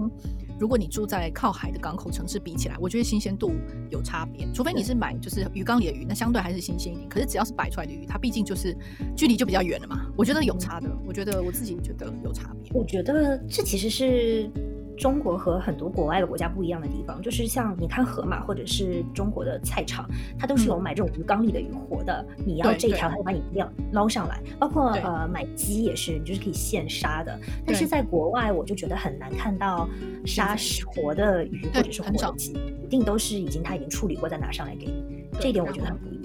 [0.60, 3.52] 如果你住在靠海的港口城市比起来，我觉得新鲜度
[3.90, 4.48] 有差别。
[4.54, 7.10] 除非你是买就是鱼缸里的鱼，那相对还是新鲜一点。
[7.10, 8.76] 可是只要是摆出来的鱼，它毕竟就是
[9.16, 10.90] 距离就比较远了嘛，我觉得有差的。
[11.06, 12.72] 我觉得我自己觉得有差别。
[12.74, 14.50] 我觉得这其实是。
[14.98, 24.42] 中国和很多国外的国家不一样的地方，就是像你看河马或者是中国的菜场，它都是有买这种鱼缸里的鱼活的，你要这一条，它就把你钓捞上来。
[24.60, 27.40] 包括呃买鸡也是，你就是可以现杀的。
[27.66, 29.88] 但是在国外，我就觉得很难看到
[30.26, 30.56] 杀
[30.88, 35.28] 活的鱼或者是活的鸡，一定都是已经它已经处理过再拿上来给你。
[35.40, 36.17] 这一点我觉得很不一样。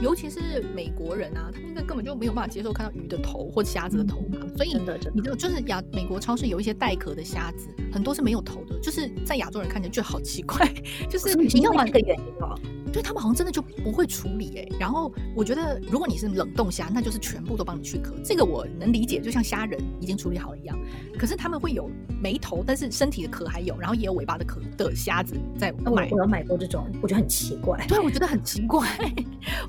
[0.00, 4.38] 尤其是美国人啊，他们应该根本就没有办法接受看到鱼的头或虾子的头嘛。
[4.56, 4.72] 所以
[5.14, 10.66] 你这就是亚美国超市有一些带壳的虾子，很多是没有头的，就是在亚洲人看起来就好奇怪，
[11.08, 12.58] 就是你要这个原因哦。
[12.92, 20.76] 对他们好像真的就不会处理哎，然后我觉得如果你是冷冻虾，那就是全部都帮你去壳，这个我能理解，就像虾仁已经处理好了一样。
[21.16, 21.88] 可是他们会有
[22.20, 26.08] 没头，但是身体的壳还有，然后也有尾巴的壳的虾子在买。
[26.10, 27.86] 我有买过这种，我觉得很奇怪。
[27.86, 28.84] 对，我觉得很奇怪，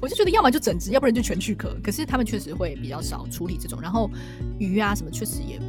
[0.01, 1.75] 我就觉得要么就整只，要不然就全去壳。
[1.81, 4.09] 可是他们确实会比较少处理这种，然后
[4.59, 5.59] 鱼啊什么确实也。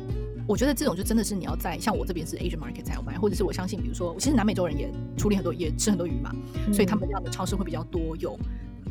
[0.49, 6.35] 我觉得这种就真的是你要在像我这边是 Asian market 才有卖，或者是我相信，比如说，其实南美洲人也处理很多，也吃很多鱼嘛，
[6.73, 8.37] 所以他们这样的超市会比较多，有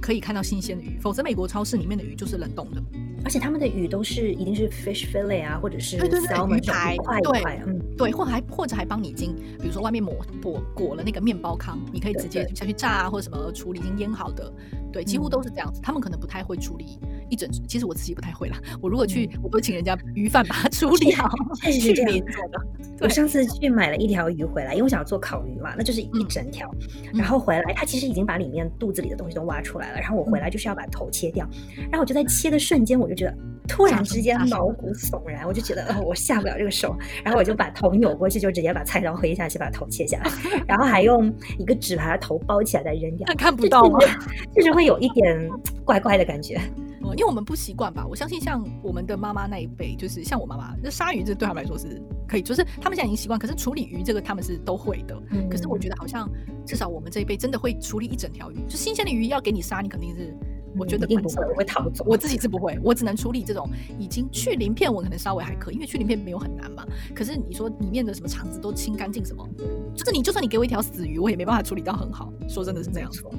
[0.01, 0.97] 可以看到新鲜的鱼。
[0.99, 2.81] 否则美国超市里面的鱼就是冷冻的，
[3.23, 14.51] 而且他们的鱼都是一定是 fish fillet 啊，或者是对对对鱼排，对，嗯，对，或还或者还帮你已经，比如说外面抹裹裹了那个面包糠，你可以直接下去炸啊，或者什么处理已经腌好的，
[14.91, 15.79] 对，几乎都是这样子。
[15.83, 16.97] 他们可能不太会处理。
[17.31, 18.57] 一整，其实我自己不太会啦。
[18.81, 21.29] 我如果去，我都请人家鱼贩把它处理好，
[21.63, 22.61] 是这样做的。
[22.99, 26.69] 我上次去买了一条鱼回来，因为我想要做烤鱼嘛，那就是一整条。
[27.13, 29.99] 然后回来，它其实已经把里面肚子里的东西都挖出来了。
[29.99, 31.47] 然后我回来就是要把头切掉。
[31.89, 33.35] 然后我就在切的瞬间，我就觉得
[33.67, 36.95] 突然之间毛骨悚然，我就觉得哦， 我下不了这个手。
[37.23, 40.29] 然后我就把头扭过去，就直接把菜刀挥下去，把头切下来。
[40.67, 43.25] 然后还用一个纸把它头包起来再扔掉。
[43.35, 43.99] 看不到吗？
[44.53, 45.49] 就是会有一点
[45.85, 46.59] 怪怪的感觉。
[47.09, 53.39] 因为我们不习惯吧，我相信像我们的妈妈那一辈，就是像我妈妈，那鲨鱼这对他们来说是可以，就是他们现在已经习惯。
[53.39, 55.21] 可是处理鱼这个他们是都会的。
[55.31, 55.49] 嗯。
[55.49, 56.29] 可是我觉得好像
[56.65, 60.33] 至少我们这一辈真的会处理一整条鱼，就新鲜的鱼要给你杀，你肯定是
[60.77, 62.05] 我觉得一定不会，我会逃走。
[62.07, 66.85] 我自己是不会，我只能处理这种已经去鳞片，我可能稍微还可以，因为去鳞片没有很难嘛。
[67.13, 69.45] 可是你说里面的什么肠子都清干净什么，
[69.93, 72.31] 就是你就算你给我一条死鱼，我也没办法处理到很好。
[72.47, 73.11] 说真的是这样。
[73.11, 73.31] 对，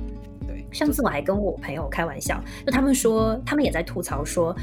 [0.72, 4.56] 上次我还跟我朋友开玩笑，就他们说他们也在吐槽说。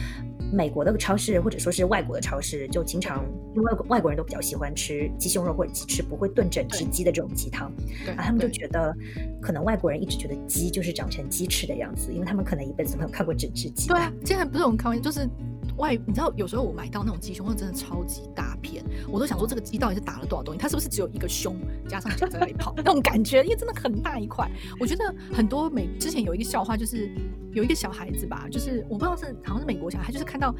[0.52, 3.24] 美国的超市或者说是外国的超市，就经常
[3.56, 7.72] 因为外国人都比较喜欢吃鸡胸肉或者鸡翅，不会炖整只鸡的这种鸡汤，
[8.04, 8.92] 然后他们就觉得
[9.40, 13.90] 可能外国人一直觉得鸡就是长成鸡翅的样子，因为他们可能一辈子没有看过整只鸡。
[13.90, 15.30] 对啊，现在不是我们开玩笑，就是
[15.80, 21.56] 外你知道有时候我买到那种鸡胸肉真的超级大片，我都想说这个鸡到底是打了多少东西，它是不是只有一个胸
[21.88, 23.42] 加上脚在那里跑那种感觉？
[23.44, 24.48] 因为真的很大一块。
[24.80, 27.10] 我觉得很多美之前有一个笑话就是。
[27.52, 30.54] 有一个小孩子吧，就是我不知道是好像是美国小孩，就是看到，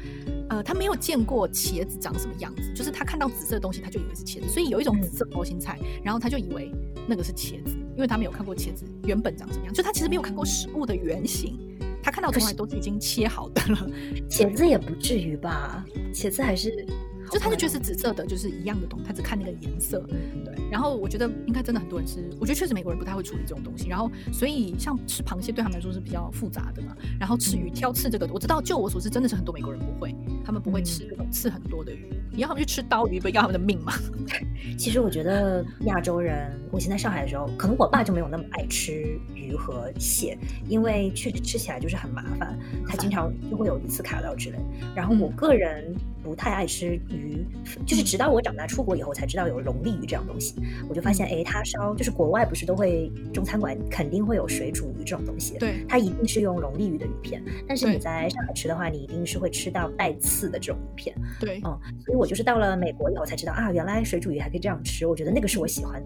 [0.48, 6.74] 呃，他没有见过茄子长什么样子，就是他看到紫色的东西，他就以为是茄子，所以有一种紫色包心菜，然后他就以为
[7.06, 11.56] 那个是茄子，因为他没有看过茄子原本长什么样，就他其实没有看过食物的原型，
[12.02, 13.90] 他看到从来都是已经切好的了。
[14.28, 15.84] 茄子也不至于吧？
[16.12, 16.86] 茄子还是。
[17.30, 20.04] 就他就觉得是紫色的，就是一样的东西，他只看那个颜色，
[20.44, 20.52] 对。
[20.68, 23.86] 然后我觉得应该真的很多人吃，我觉得确实美国人不太会处理这种东西。
[23.86, 26.96] 然后所以像吃螃蟹对他们来说是比较复杂的嘛。
[27.20, 30.12] 然后吃鱼挑刺这个，我知道就我所知真的是很多美国人不会，
[30.44, 32.12] 他们不会吃那种刺很多的鱼。
[32.32, 33.92] 你要他们去吃刀鱼，不要他们的命吗？
[34.80, 40.38] 其实我觉得亚洲人，我现在上海的时候，可能我爸就没有那么爱吃鱼和蟹，
[40.70, 44.58] 因为确实吃起来就是很麻烦，他经常就会有一次卡到之类。
[44.96, 45.94] 然后我个人。
[46.22, 47.44] 不太爱吃鱼，
[47.86, 50.54] 就是直到我长大出国以后才知道有龙利鱼这样东西，
[50.88, 66.02] 我就发现，哎，它烧就是国外不是都会中餐馆肯定会有水煮鱼这种东西，对，它一定是用龙利鱼的鱼片，但是你在上海吃的话，你一定是会吃到带刺的这种鱼片，对，嗯，所以我就是到了美国以后才知道啊，原来水煮鱼还可以这样吃，我觉得那个是我喜欢，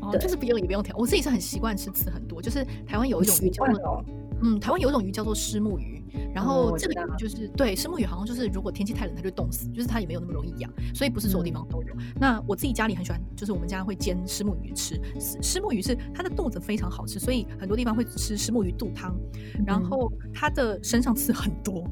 [0.00, 4.04] 哦，就是不用也不用调，我自己是很习惯吃刺很多，就是台湾有一种鱼叫做，
[4.42, 6.02] 嗯，台湾有一种鱼叫做虱目鱼。
[6.34, 11.88] 然后这个鱼就是对石目鱼，好像就是如果天气太冷，它就冻死，就是它也没有那么容易养，所以不是所有地方都有。
[12.18, 14.98] 那我自己家里很喜欢，就是我们家会煎石目鱼吃。
[15.42, 19.14] 石目鱼是它的肚子非常好吃，所以很多地方会吃石目鱼肚汤。
[19.66, 21.84] 然后它的身上刺很多，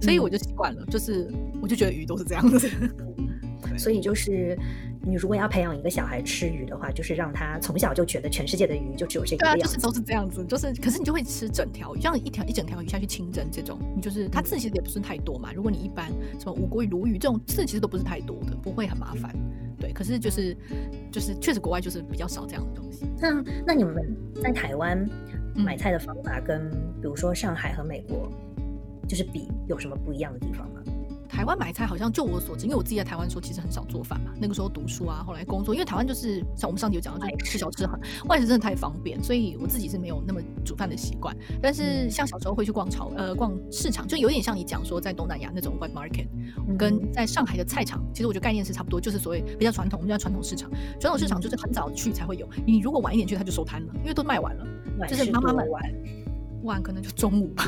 [0.00, 1.30] 所以我就习惯了，就是
[1.62, 2.68] 我就觉得鱼都是这样子。
[3.78, 4.58] 所以就是。
[5.02, 15.54] 你如果要培养一个小孩吃鱼的话，就是让他从小就觉得全世界的鱼就只有这个样子，就是都是这样子，就是可是你就会吃整条鱼，像一条一整条鱼下去清蒸这种，你就是它刺其实也不是太多嘛。
[15.54, 19.34] 如果你一般什么五谷鱼、鲈鱼这种刺其实都不是太多的，不会很麻烦。
[19.78, 20.54] 对，可是就是
[21.10, 23.06] 就是确实国外就是比较少这样的东西。
[23.18, 25.08] 那那你们在台湾
[25.54, 28.30] 买菜的方法跟比如说上海和美国
[29.08, 30.79] 就是比有什么不一样的地方吗？
[31.30, 34.32] 台湾买菜好像就我所知，因为我自己在台湾的时候其实很少做饭嘛。
[34.40, 41.34] 那个时候读书啊，后来工作，因为台湾就是像我们上集有讲到，就是吃小吃很外食真的太方便，所以我自己是没有那么煮饭的习惯。
[41.62, 46.26] 但是像小时候会去逛超呃逛市场，就有点像你讲说在东南亚那种 wet market，
[46.76, 50.70] 跟在上海的菜场，其实我觉得概念是差不多，就是所谓比较传统，我们叫传统市场。
[50.98, 54.66] 传统市场就是很早去才会有，你如果晚一点去，它就收摊了，因为都卖完了。
[55.08, 55.82] 就是妈妈们晚
[56.64, 57.64] 晚可能就中午吧。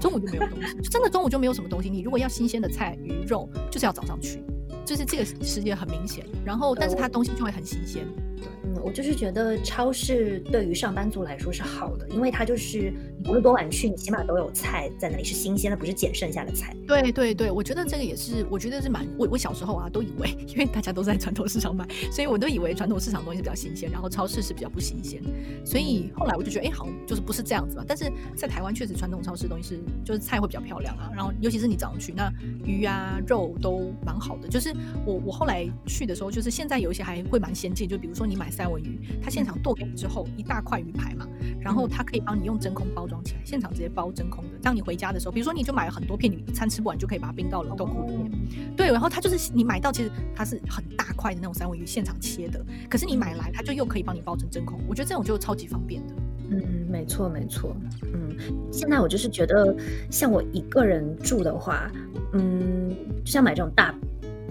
[0.00, 1.88] 中午就没有东西，就 真的中午就没有什么东西。
[1.90, 4.42] 你如果要新鲜的菜、鱼肉，就是要早上去，
[4.84, 6.24] 就是这个时间很明显。
[6.44, 8.04] 然后，但是它东西就会很新鲜。
[8.36, 12.92] 对嗯，我就是觉得超市对于上班族来说是好的，因为它就是
[13.24, 16.76] 无论多晚去，你起码都有菜在那里是新鲜的，不是捡剩下的菜。
[16.86, 25.20] 对对对，我觉得这个也是，我觉得是蛮我我小时候啊都以为，因为大家都在传统市场买，所以我都以为传统市场东西比较新鲜，然后超市是比较不新鲜。
[25.64, 27.84] 所以后来我就觉得，哎，好，就是不是这样子嘛。
[27.86, 32.32] 但是在台湾确实传统超市东西是就是菜会比较漂亮啊，然后尤其是你早上去，那
[32.64, 34.48] 鱼啊肉都蛮好的。
[34.48, 34.72] 就是
[35.04, 41.26] 我我后来去的时候，就是现在有一些还会蛮先进，就比如说你买三文鱼，它现场剁给你之后一大块鱼排嘛，
[41.60, 44.58] 然后它可以帮你用真空包装起来，现场直接包真空的。
[44.62, 48.30] 当你回家的时候，比如说你就买了很多片，你一餐吃不完就可以把它冰到冷冻库里面。
[48.76, 54.80] 对，然后它就是你买到其实它是很大块的那种三文鱼，现场切的，可是你买来它就又可以帮你包成真空。
[54.88, 56.14] 我觉得这种就超级方便的。
[56.50, 57.76] 嗯，没错没错。
[58.12, 58.36] 嗯，
[58.72, 59.76] 现在我就是觉得
[60.10, 61.90] 像我一个人住的话，
[62.32, 63.94] 嗯，就像买这种大。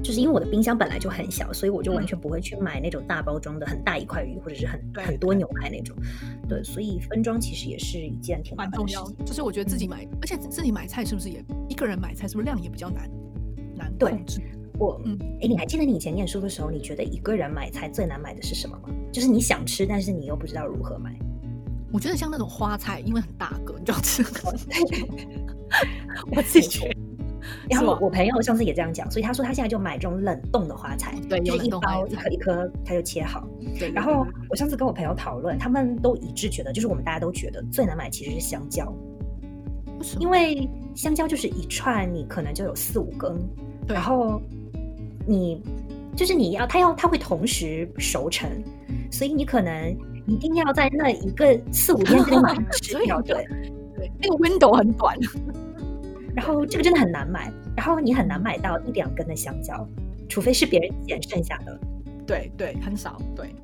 [0.05, 5.97] 就是因为我的冰箱本来就很小，所以我就完全不会去买那种大包装的很大一块鱼，或者是很很多牛排那种。
[6.47, 9.03] 对，所以分装其实也是一件挺蛮重要。
[9.25, 13.09] 就是我觉得自己买，而且自己买菜是不是也一个人买菜是不是量也比较难
[13.75, 14.39] 难控制？
[14.77, 18.89] 我嗯，哎，你还记得你以前念书的时候，你觉得一个人买菜最难买的是什么吗？
[19.11, 21.17] 就是你想吃，但是你又不知道如何买。
[21.91, 24.23] 我觉得像那种花菜，因为很大个，你知道吃。
[26.35, 27.04] 我自己觉得。
[27.69, 33.47] 然后我朋友上次也这样讲，所以他说他现在就买这种冷冻的花材，对，就是一包一颗一颗他就切好。
[33.79, 33.91] 对。
[33.91, 38.93] 然后我上次跟我朋友讨论，他们都一致觉得，就是我们大家都觉得最难买其实是香蕉。
[40.19, 43.35] 因为香蕉就是一串，你可能就有四五根，
[43.87, 44.39] 然后
[45.25, 45.59] 你
[46.15, 48.47] 就是你要它要它会同时熟成，
[49.09, 49.89] 所以你可能
[50.27, 53.43] 一定要在那一个四五天之内 吃掉，对
[53.95, 55.17] 对，那个 window 很短，
[56.35, 59.87] 然后这个真的很难买，然后你很难买到一两根的香蕉，
[60.27, 61.79] 除非是别人捡剩下的，
[62.27, 63.55] 对对，很少，对。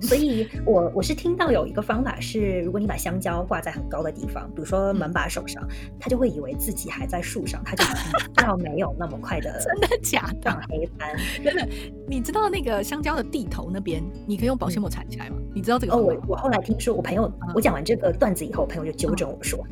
[0.00, 5.62] 所以，我我是听到有一个方法是，如果你把香蕉挂在很高的地方，比如说门把手上，
[5.98, 11.14] 他就会以为自己还在树上，他就比较没有那么快的 真的假的黑斑。
[11.44, 11.68] 真的，
[12.08, 15.36] 你知道那个香蕉的地头那边，你可以用保鲜膜缠起来吗？
[15.54, 15.92] 你知道这个？
[15.92, 19.62] 哦，我我后来听说，我朋友我讲完这个段子以后，我朋友就纠正我说，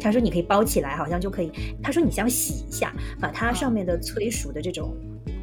[0.00, 1.50] 他说你可以包起来，好像就可以。
[1.82, 4.94] 他说你先洗一下，把它上面的催熟的这种。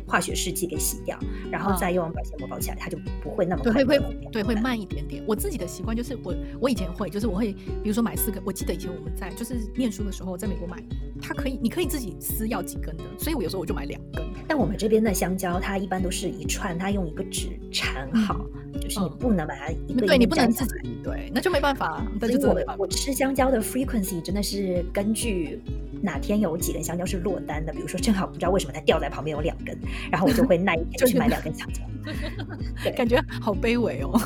[0.07, 1.19] 化学试剂给洗掉，
[1.51, 3.73] 然后再用保鲜膜包起来，它就不会那么快。
[3.73, 3.99] 会会
[4.31, 5.23] 对会慢一点点。
[5.27, 8.41] 我自己的习惯就是我我以前会，就是我会比如说买四根。
[8.45, 10.81] 我记得以前我们在就是念书的时候，在美国买，
[11.21, 14.25] 它可以你可以自己撕要几根的，所以我有时候我就买两根。
[14.47, 18.45] 但我们这边的香蕉，它一般都是一串，它用一个纸缠好，
[18.87, 22.05] 就是你不能把它一个对你不能自己对，那就没办法。
[22.19, 25.61] 所以我我吃香蕉的 frequency 真的是根据。
[25.99, 27.73] 哪天有几根香蕉是落单的？
[27.73, 29.75] 比如说，正好不知道为什么它掉在旁边有两根，
[30.11, 31.81] 然后我就会那一天去买两根香蕉。
[32.83, 34.21] 对，感觉好卑微哦。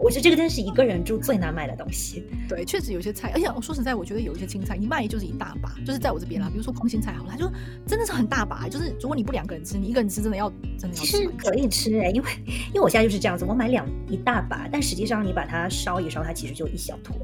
[0.00, 2.24] 我觉得这个真的是一个人住最难买的东西。
[2.48, 6.48] 对，确实有些菜，而且我说实在，我觉得有一些青菜你卖就是一大把，就是在我这边啦。
[6.50, 7.50] 比如说空心菜，好了，就
[7.86, 8.68] 真的是很大把。
[8.68, 11.02] 就是如果你不两个人吃，你一个人吃真的要真的要。
[11.02, 12.30] 其实可以吃哎，因为
[12.68, 17.16] 因为我现在就是这样子，我买两一大把，但实际上你把它烧一烧，它其实就一小坨。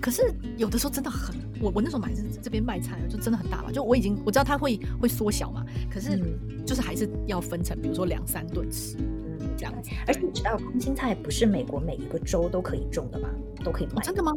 [0.00, 6.16] 可是有的时候真的很，我我那时候买是这边卖菜就真的很大吧，就我已经我知道它会会缩小嘛，可是
[6.64, 9.17] 就是还是要分成，比如说两三顿吃，嗯，
[9.58, 9.90] 这样子。
[10.06, 13.28] 而且你知道空心菜不是美国每一个州都可以种的吗？
[13.64, 14.00] 都可以卖？
[14.02, 14.32] 真的吗？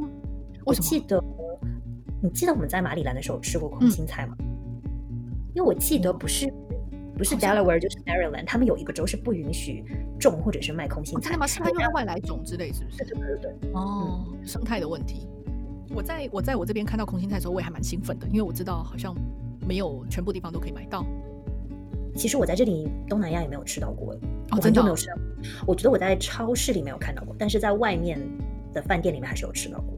[0.65, 1.23] 我记得，
[2.21, 4.35] 你记得我们在马里兰的时候吃过空心菜吗？
[5.53, 6.51] 因为我记得不是
[7.17, 9.83] 不是 Delaware 就是 Maryland，他们有一个州是不允许
[10.19, 11.29] 种或者是卖空心菜。
[11.29, 11.45] 真的吗？
[11.45, 12.97] 是它用外来种之类，是不是？
[13.05, 13.71] 对对对。
[13.73, 15.27] 哦，生态的问题。
[15.93, 19.13] 我在我在我这边看到空心菜的时候，我也还蛮兴奋的，因为我知道好像
[19.67, 21.05] 没有全部地方都可以买到。
[22.15, 24.15] 其实我在这里东南亚也没有吃到过，
[24.51, 25.13] 我很久没有吃到。
[25.65, 28.19] 我觉得我在超市里没有看到过，但是在外面
[28.73, 29.97] 的饭店里面还是有吃到过。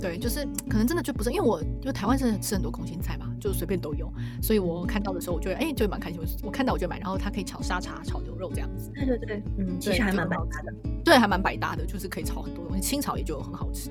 [0.00, 6.20] 对，就是可能真的就不是，因为我就台湾是吃很多空心菜嘛，就随便都有，所以我看到的时候，我觉得哎，就蛮开心。
[6.42, 8.90] 我看到我就买，然后它可以炒沙茶、炒牛肉这样子。
[8.94, 10.74] 对对对，嗯，其实还蛮百搭的。
[11.02, 13.88] 对，还蛮百搭的，就是可以炒很多东西，清炒也就很好吃。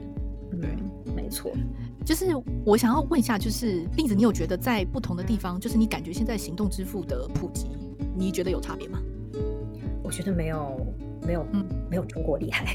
[0.62, 0.70] 对，
[1.16, 1.52] 没错。
[2.06, 2.28] 就是
[2.66, 7.68] 我想要问一下，就是栗子，你有觉得在不同的地方，就是你感觉现在行动支付的普及，
[8.16, 9.02] 你觉得有差别吗？
[10.04, 10.86] 我觉得没有，
[11.26, 12.66] 没有，嗯，没有中国厉害。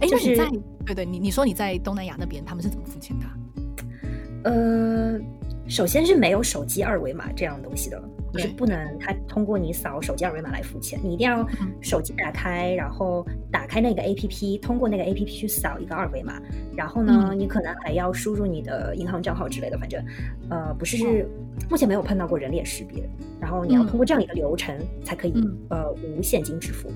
[0.00, 0.50] 哎， 那你在
[0.84, 4.50] 对对，你你说你在东南亚那边，他们是怎么付钱的？
[4.50, 5.20] 呃。
[5.68, 11.46] 首先是没有手机二维码这样东西的，你是不能他通过你扫手机二维码来付钱，你一定要
[11.80, 16.40] 手机打开，然后打开那个 A P P，通过那个 A P P 去扫一个二维码，
[16.76, 20.02] 然后呢，你可能还要输入你的银行账号之类的，反正
[20.48, 21.28] 呃不是
[21.70, 23.08] 目前没有碰到过人脸识别，
[23.40, 25.34] 然后你要通过这样一个流程才可以
[25.68, 26.90] 呃无现金支付，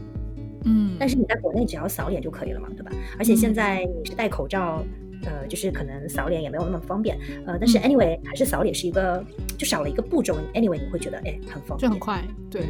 [0.64, 2.90] 嗯，但是你在国内只要扫脸就可以了嘛，对吧？
[3.18, 4.82] 而且现在你是戴口罩。
[5.24, 9.24] 呃，就是可能扫脸也没有那么方便，呃，但是 anyway 还是扫脸是一个，
[9.56, 12.62] 就少了一个步骤，anyway 你会觉得哎很方便，就很快，对。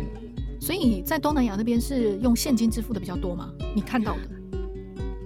[0.59, 3.53] 所以在东南亚那边是用现金支付的比较多吗？
[3.75, 4.59] 你看到的？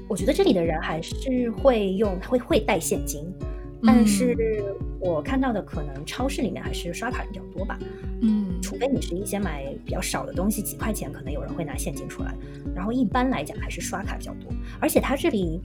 [0.09, 3.33] 我觉得这里的人还是会用，会会带现金，
[3.81, 7.79] 但是我看到的可能超市里面还是刷卡比较多吧，
[8.23, 12.35] 嗯，除非你是一些买比较少的东西，几块钱可能有人会拿现金出来，
[12.75, 15.61] 然后一般来讲还是刷卡比较多，而且它这里。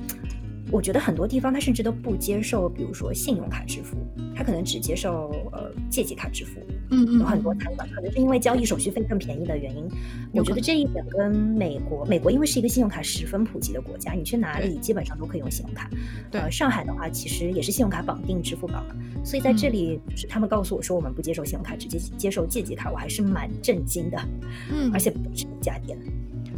[0.71, 3.95] 我觉得很多地方他甚至都不接受，比如说信用卡支付，
[4.35, 6.59] 他可能只接受呃借记卡支付。
[6.89, 9.87] 嗯嗯，有很多餐馆可能是因为交易手续费更便宜的原因。
[10.33, 15.89] 我觉得这一点跟美国，美国因为是一个信用卡十分普及的国家，你去哪里基本上都可以用信用卡。
[16.31, 24.17] 对，上海的话其实也是信用卡绑定支付宝嘛，所以在这里就是他们告诉我说我们不接受信用卡，直接接受借记卡，我还是蛮震惊的。
[24.71, 25.97] 嗯，而且不是一家店，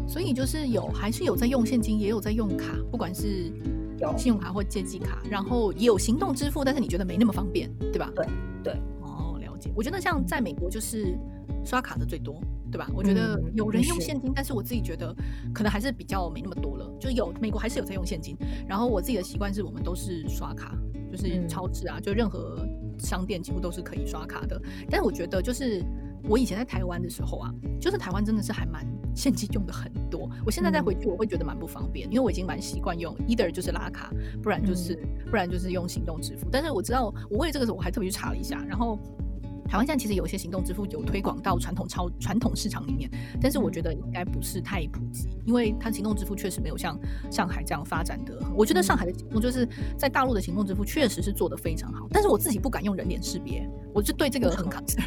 [0.08, 3.52] 所以就是有还是有在用现金，也有在用卡，不管是。
[4.00, 8.12] 有信用卡或借记卡，然后也有行动支付，但是你觉得没那么方便，对吧？
[8.16, 8.26] 对
[8.64, 9.72] 对，哦，了解。
[9.76, 11.18] 我觉得像在美国就是
[11.66, 12.40] 刷卡的最多，
[12.72, 12.90] 对吧？
[12.94, 15.16] 我觉得有人用现金，但是我自己觉得
[15.54, 16.88] 可能还是比较没那么多了。
[17.00, 18.36] 就有美国还是有在用现金，
[18.68, 20.78] 然后我自己的习惯是我们都是刷卡，
[21.12, 22.68] 就是超市啊，就任何
[23.00, 24.62] 商店几乎都是可以刷卡的。
[24.90, 25.84] 但是我觉得就是
[26.28, 30.30] 我以前在台湾的时候啊，就是台湾真的是还蛮现金用的很多。
[30.46, 34.12] 我现在再回去，我会觉得蛮不方便，因为我已经蛮习惯用，either 就是拉卡，
[34.44, 35.00] 不然就是
[35.30, 36.48] 不然就是用行动支付。
[36.52, 39.00] 但是我知道，我为了这个时候我还特别去查了一下，然后。
[39.68, 43.10] 台湾现在其实有一些行动支付有推广到传统超传统市场里面，
[43.42, 46.98] 但是我觉得应该不是太普及，因为它行动支付确实没有像
[47.30, 48.42] 上海这样发展的。
[48.56, 54.98] 我觉得上海的行动就是在大陆的行动支付确实是做得非常好，但是我自己不敢用人脸识别，我就对这个很抗拒，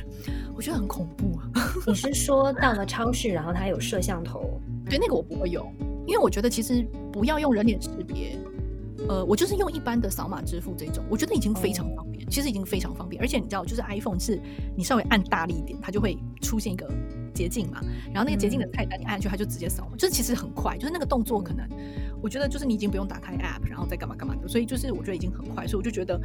[0.54, 1.50] 我觉得很恐怖啊。
[1.86, 4.60] 你是说到了超市，然后它有摄像头？
[4.84, 5.72] 对，那个我不会用，
[6.06, 8.36] 因为我觉得其实不要用人脸识别。
[9.08, 13.20] 呃，我就是用一般的扫码支付这种，我觉得已经非常方便，其实已经非常方便。
[13.20, 14.38] 而且你知道，就是 iPhone 是
[14.76, 16.88] 你稍微按大力一点，它就会出现一个
[17.34, 17.80] 捷径嘛。
[18.12, 21.66] 然后那个捷径的菜单你按下去，它就直接扫嘛，就是其实很快，就是那个动作可能，
[22.22, 24.46] 我觉得就是你已经不用打开 App，然后再干嘛干嘛的。
[24.46, 26.20] 所以就是我觉得已经很快，所以我就觉得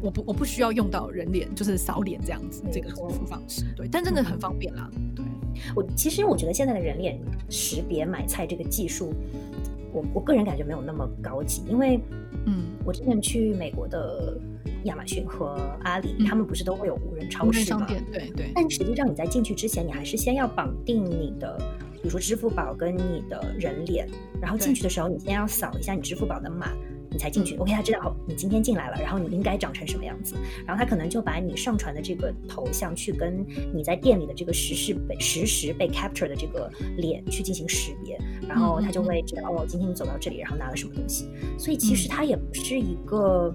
[0.00, 3.64] 我不我不需要用到人脸，就是扫脸这样子这个支付方式。
[3.76, 4.90] 对，但真的很方便啦。
[5.14, 5.24] 对
[5.76, 9.12] 我其实我觉得现在的人脸识别买菜这个技术。
[9.94, 12.00] 我我个人感觉没有那么高级，因为，
[12.46, 14.36] 嗯，我之前去美国的
[14.84, 17.86] 亚马逊和阿里，他们不是都会有无人超市吗？
[17.86, 18.50] 对对。
[18.54, 21.56] 但实际上你在进去之前，你还是先要绑定你的，
[21.92, 24.08] 比如说支付宝跟你的人脸，
[24.42, 26.72] 然后进去的时候，你先要扫一下你支付宝的码。
[27.14, 30.34] 你才进去，OK，他知道你今天进来了，然后你应该长成什么样子，
[30.66, 41.30] 然后他可能就把你上传的这个头像去跟你在店里的这个实时被实时被 capture 的这个脸去进行识别，然后他就会知道哦，今天你走到这里，然后拿了什么东西。
[41.56, 43.54] 所以其实它也不是一个，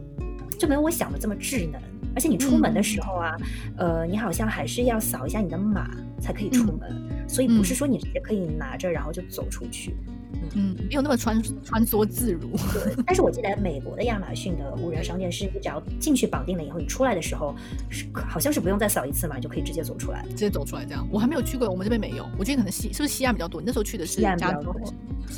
[0.57, 1.81] 就没有我想的这么智能。
[2.15, 3.37] 而且你出门的时候啊，
[3.77, 9.95] 呃，你好像还是要扫一下你的码才可以出门，所以不是说你直接可以拿着然后就走出去。
[10.55, 12.49] 嗯，没有那么穿 穿梭自如。
[12.73, 17.55] 对，但是我记得美国的亚马逊的无人商店是，你只要进去绑定了以后，你出来的时候
[17.89, 21.07] 是好像是不用再扫一次嘛，就可以直接走出来，直接走出来这样。
[21.11, 22.27] 我还没有去过，我们这边没有。
[22.37, 23.61] 我觉得可能西是不是西岸比较多？
[23.61, 24.75] 你那时候去的是西岸比较多。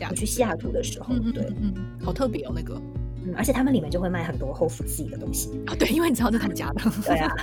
[0.10, 2.82] 我去西雅图的时候，对，嗯，好特别哦，那个，
[3.26, 7.36] 嗯，而且他们里面就会卖很多 Whole Foods 的东西啊，对，因为你知道这是他们家的，对啊，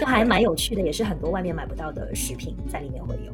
[0.00, 3.32] 就还蛮有趣的，也是很多外面买不到的食品在里面会有。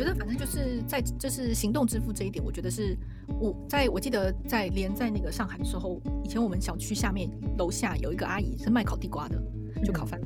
[0.00, 2.96] 觉得反正就是在就是行动支付这一点，我觉得是
[3.38, 7.28] 我在我记得在连在那个上海的时候，以前我们小区下面
[7.58, 9.38] 楼下有一个阿姨是卖烤地瓜的，
[9.84, 10.18] 就烤饭。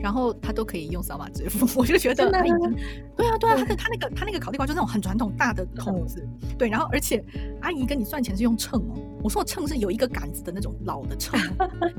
[0.00, 2.76] 然后他都可以用扫码支付， 我就觉得他已经，
[3.16, 6.26] 对啊对啊，他的他那个他那个烤地瓜就是那种很传统大的桶子，
[6.58, 7.24] 对，然后而且
[7.60, 11.40] 阿姨跟你算钱是用秤哦，我说我秤是有一个杆子的那种老的秤，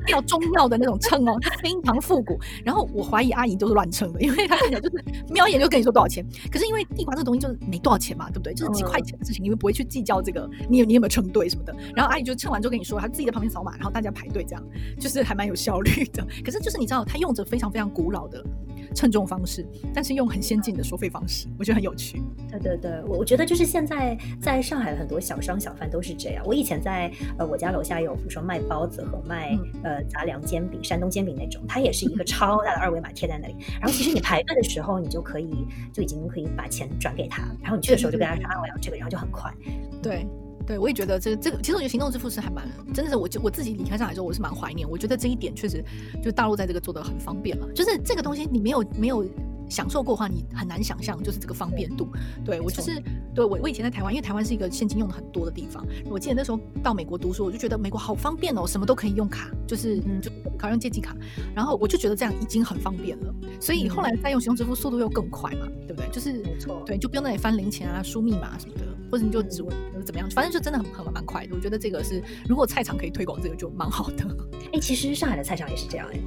[0.08, 2.38] 要中药的那种秤哦，非常复古。
[2.64, 6.24] 然后我怀疑阿姨都是乱称的，因为她看起来就是瞄一眼就跟你说多少钱。
[6.50, 8.52] 可是因为地瓜这个东西就是没多少钱嘛，对不对？
[8.54, 11.74] 就是几块钱的事情，你们不会去计较这个，你有你有没有称对什么的。
[11.94, 14.62] 然后阿姨就称完之后跟你说，她自己在旁边扫码，然后大家排队这样，
[14.98, 16.26] 就是还蛮有效率的。
[16.44, 18.44] 可是就是你知道，她用着非常非常古老的。
[18.92, 19.64] 称重方式，
[19.94, 22.20] 但是用很先进的收费方式，我觉得很有趣。
[22.50, 26.44] 对对对，我我觉得就是现在在上海的很多小商小贩都是这样。
[26.44, 27.08] 我以前在
[27.38, 33.54] 呃我家楼下有，比如说卖包子和卖呃杂粮煎饼、山东煎饼那种，它也是一个 超大的二维码贴在那里。
[33.74, 39.54] 然后其实你排队的时候，你就可以就已经可以把钱转给他，然后你去的时候就跟他说啊我要这个，然后就很快。
[40.02, 40.26] 对。
[40.70, 42.64] 对，我也觉得这这个，其实我觉得行动支付是还蛮，
[42.94, 44.88] 真的是我就我自己离开上海之后，我是蛮怀念。
[44.88, 45.84] 我觉得这一点确实，
[46.22, 47.66] 就大陆在这个做的很方便了。
[47.72, 49.24] 就是这个东西，你没有没有
[49.70, 52.08] 享受过的话，你很难想象，就是这个方便度。
[52.44, 53.00] 对我就是，
[53.34, 55.86] 对我我以前在台湾，因为台湾是一个现金用的很多的地方。
[56.06, 61.16] 我记得那时候到美国读书，我就觉得美国好方便哦，什么都可以用卡，就是就考用借记卡，
[61.54, 63.34] 然后我就觉得这样已经很方便了。
[63.60, 66.10] 所以后来再用行动支付，速度又更快嘛，对不对？
[66.10, 68.84] 就是没错，对，就不用那里翻零钱啊、输密码什么的。
[69.10, 69.74] 或者你就指纹
[70.06, 70.30] 怎么样？
[70.30, 71.56] 反正就真的很很蛮快的。
[71.56, 74.24] 我觉得这个是，如果菜场可以推广这个，就蛮好的。
[74.72, 76.20] 哎，其实上海的菜场也是这样哎，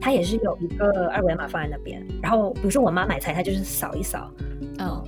[0.00, 4.32] 它也是有一个二维码放在那边，然后比如说我妈买菜，她就是扫一扫。
[4.78, 5.02] 嗯，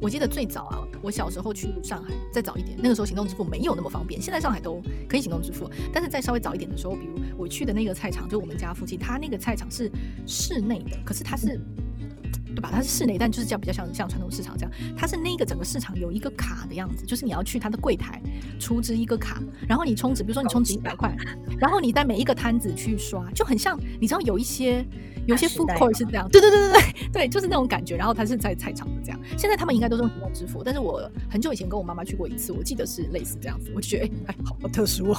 [0.00, 4.20] 我记得最早啊，我小时候去上海，再早一点，那个时候行动支付没有那么方便。
[4.20, 9.90] 现在上海都可以行动支付，但是再稍微早一点的时候，比如我去的那个菜场，就我们家附近，它那个菜场是
[10.26, 11.60] 室内的，可是它是。
[12.54, 12.70] 对吧？
[12.72, 14.72] 它是室内，但就是这样比较像像传统市场这样。
[14.96, 18.20] 它是那个整个市场有一个卡的样子，就是你要去它的柜台
[18.58, 21.14] 出值一个卡，然后你充值，比如说你充值一百块，
[21.58, 24.84] 然后你在每一个摊子去刷，就很像你知道有一些
[25.26, 27.96] 有些 food court 是这样，对对对对对对，就是那种感觉。
[27.96, 29.20] 然后它是在菜场的这样。
[29.38, 35.16] 现在他们应该都是用移动支付，但是我很久以前跟我妈妈去过一次，我记得是类似这样子，我就觉得哎，好特殊哦。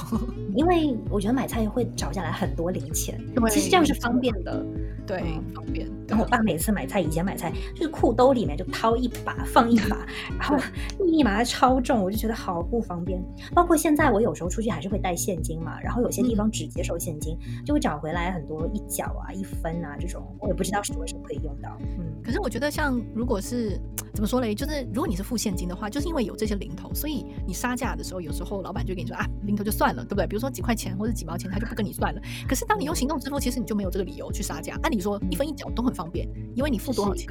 [0.54, 3.20] 因为我觉得买菜会找下来很多零钱，
[3.50, 4.64] 其实这样是方便的，
[5.06, 5.22] 对，
[5.54, 5.86] 方便。
[6.08, 10.06] 然后我爸每次买菜，以前买菜就是裤兜里面就掏一把放一把，
[10.38, 10.56] 然后
[10.98, 13.22] 密密麻麻超重，我就觉得好不方便。
[13.54, 21.76] 包括现在我有时候出去还是会带现金嘛，然后有些地方只接受现金，就会找回来很多一角啊、一分啊这种，我也不知道什么时候可以用到。
[21.98, 23.80] 嗯，可是我觉得像如果是
[24.12, 30.26] 怎么说嘞，就是如果你是付现金的话，就是因为有这些零头，所以你杀价的时候，有时候老板就跟你说啊，零头就算了，对不对？
[30.26, 32.20] 比如说几块钱或者几毛钱，他就不跟你算了。
[32.48, 34.78] 可是当你用行动支付，其实你就没有这个理由去杀价。
[34.82, 37.26] 按理说一分一角都很方便，因为你付多少钱，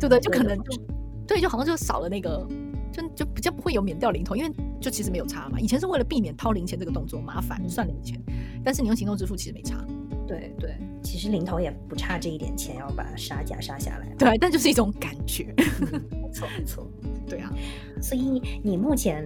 [0.00, 0.20] 对不对？
[0.20, 0.82] 就可能就
[1.26, 2.46] 对，就好像就少了那个，
[2.92, 5.58] 就就比较不会有免掉零头，因为就其实没有差嘛。
[5.60, 8.20] 以前是为了避免掏零钱这个动作麻烦算零钱，
[8.64, 9.82] 但是你用行动支付其实没差。
[10.26, 14.08] 对对，其实零头也不差这一点钱，要把杀价杀下来。
[14.18, 15.54] 对，但就是一种感觉。
[15.56, 16.86] 没错没错，
[17.28, 17.52] 对啊。
[18.00, 19.22] 所以你目前，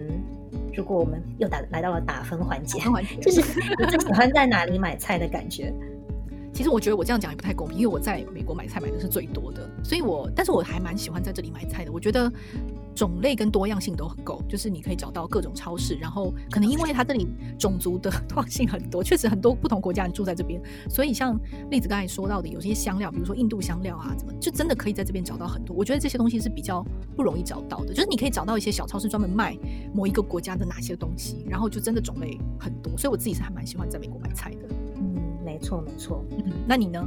[0.75, 5.73] 如果我们又打来到了打分环节，环节就是你最喜欢在哪里买菜的感觉？
[6.59, 11.93] 其实我觉得我这样讲也不太公平，因为我在美国买菜买的是最多的，所以我但是我还蛮喜欢在这里买菜的。
[11.93, 12.29] 我觉得
[12.97, 17.29] 种类跟多样性都很够，就是你可以找到各种超市，然后可能因为它这里
[17.61, 21.39] 种族的多样性很多，确实很多不同国家人住在这边，所以像
[21.71, 25.77] 栗子刚才说到的，有些香料，比如说印度香料啊，怎么就真的可以在这边找到很多。
[25.77, 26.85] 我觉得这些东西是比较
[27.15, 29.57] 不容易找到的，就是你可以找到一些小超市专门卖
[29.95, 34.75] 某一个国家的哪些东西，然后就真的种类很多，所以我自己是还蛮喜欢在美国买菜的。
[35.49, 36.23] 没错，没错。
[36.33, 37.03] 嗯，那你呢？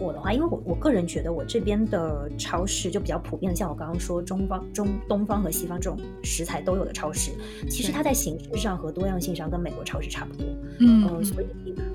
[0.00, 7.32] 我的话，因为我我个人觉得我这边的超市就比较普遍的，像我刚刚说中方、中东方和西方这种食材都有的超市，
[7.68, 10.46] 其实它在形式上和多样性上跟美国超市差不多。
[10.80, 11.46] 嗯，所以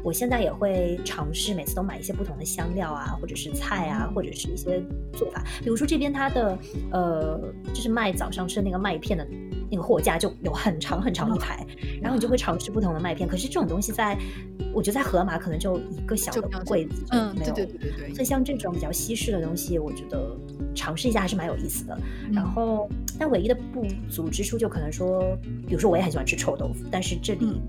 [0.03, 4.81] 我现在也会尝试每次都买一些不同的香料啊，或者是菜啊，或者是一些
[5.13, 5.41] 做法。
[5.61, 6.57] 比如说这边它的
[6.91, 7.39] 呃，
[7.73, 9.27] 就是卖早上吃的那个麦片的。
[9.73, 11.65] 那个货架就有很长很长一排，
[11.99, 13.27] 然后你就会尝试不同的麦片。
[13.27, 14.15] 可是这种东西在，
[14.71, 18.13] 我觉得在盒马可能就一个小的柜子，嗯，对对对对对。
[18.13, 20.37] 所以像这种比较西式的东西，我觉得
[20.75, 21.97] 尝试一下还是蛮有意思的。
[22.31, 25.35] 然后，但唯一的不足之处就可能说，
[25.67, 27.59] 比如说我也很喜欢吃臭豆腐，但是这里。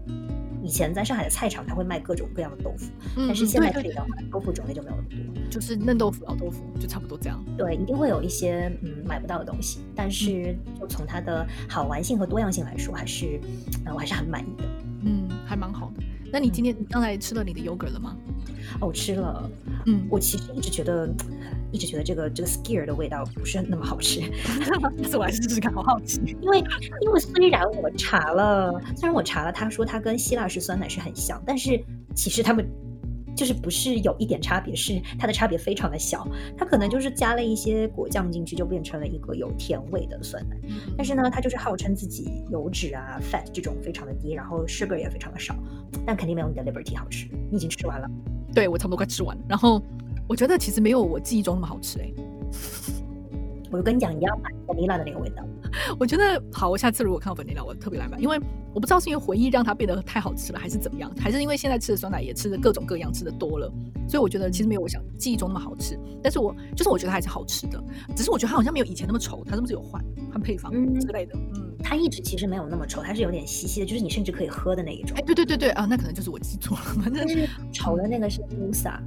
[0.65, 7.45] 以前在上海的菜场，他会卖各种各样的豆腐，但是现在这里的话，豆腐种类就没有那么多，就是嫩豆腐、老豆腐，就差不多这样。
[7.59, 13.39] 对，一定会有一些嗯买不到的东西，但是就从它的好玩性和多样性来说，还是
[13.85, 14.65] 呃我还是很满意的。
[15.03, 16.03] 嗯，还蛮好的。
[16.33, 18.17] 那你今天你刚才吃了你的 yogurt 了吗？
[18.81, 19.51] 哦，吃了。
[19.85, 21.09] 嗯，我其实一直觉得。
[21.75, 24.20] 一直觉得这个这个 skier 的味道不是那么好吃，
[24.97, 26.20] 但是我还是试试看，好好奇。
[26.41, 26.62] 因为
[27.01, 31.83] 因为虽然我查了，虽然我查了，他说它跟希腊式酸奶是很像，但是
[32.14, 32.64] 其实他们
[33.37, 36.25] 就是不是有一点差别，是它的差别非常的小。
[36.57, 40.57] 它可能就是加了一些果酱进去，就变成了一个有甜味的酸奶。
[40.97, 45.57] 但是呢，它就是号称自己油脂啊 fat 这种非常的低，然后 sugar 也非常的少，
[46.07, 47.27] 但肯定没有你的 Liberty 好吃。
[47.51, 48.09] 你已经吃完了？
[48.55, 49.43] 对，我差不多快吃完了。
[49.49, 49.83] 然后。
[50.27, 52.11] 我觉得其实没有我记忆中那么好吃哎，
[53.70, 55.45] 我就跟你讲，你要买 vanilla 的那个味道。
[55.99, 58.39] 我觉得好，我下次如果看到 vanilla，我特别来买，因为
[58.72, 63.70] 我不知道是因为回忆让它变得太好吃了，还是怎么样，还是因为现在吃的酸奶也吃的各种各样吃的多了，
[64.09, 65.99] 所以我觉得其实没有我想记忆中那么好吃。
[66.22, 67.83] 但是我就是我觉得还是好吃的，
[68.14, 71.37] 只是我觉得它好像没有以前那么稠，它是不是有换换配方之类的？
[71.57, 75.16] 嗯，它一直其实没有那么稠，它是有点稀稀的，就是你甚至可以喝的那一种。
[75.18, 77.27] 哎，对对对对啊，那可能就是我记错了，反正
[77.72, 78.99] 稠的那个是 musa。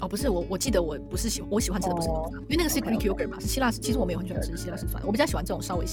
[0.00, 3.70] 哦，不是我，我记得我不是喜我喜欢吃的不是那个，因为那个是 Greek yogurt 嘛，是希腊。
[3.70, 5.84] 其实我没有很喜欢吃希腊式酸，我比较喜欢这种稍微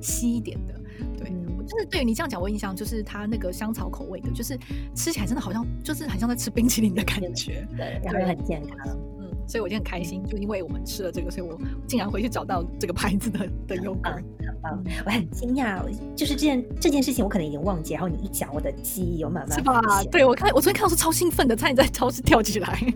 [0.00, 0.74] 稀一点的。
[1.18, 1.30] 对，
[1.66, 4.58] 就是对于你这样讲，我印象就是它那个香草口味的，就是
[4.94, 8.96] 吃起来真的好像就是很像在吃冰淇淋的感觉，对，然后又很健康。
[9.18, 14.84] 嗯，所以我就很开心，就因为我们吃了这个，所以我竟然回去找到这个牌子的 的 yogurt，很棒。
[15.04, 15.82] 我很惊讶，
[16.14, 19.80] 就是这件这件事情我可能已经忘记，然后你一讲，我的记忆有慢慢是吧？
[20.10, 22.94] 对我看我昨天看到是超兴奋的，差点在超市跳起来。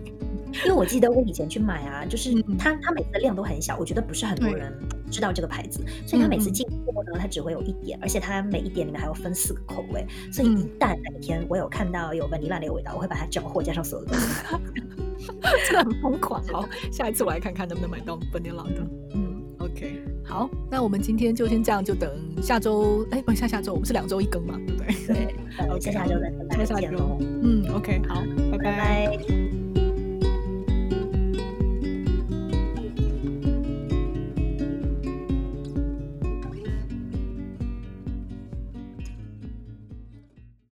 [0.65, 4.71] 因为我记得我以前去买啊，就是它它每次的量都很小，我觉得不是很多人
[5.09, 15.27] 知道这个牌子，所以它每次进货呢，它只会有一点，而且它每一点里面还要分四个口味，所以一旦哪一天我有看到有 vanilla 那个味道，我会把它整货加上所有的东西，
[15.67, 16.43] 真的很疯狂。
[16.47, 18.87] 好，下一次我来看看能不能买到 vanilla 的。
[19.13, 22.09] 嗯，OK，好，那我们今天就先这样，就等
[22.41, 24.95] 下周，哎，不下下周，我们是两周一更嘛，对不对？
[25.07, 25.35] 对，
[25.79, 27.17] 下下周再跟大家见喽。
[27.21, 28.21] 嗯，OK，好。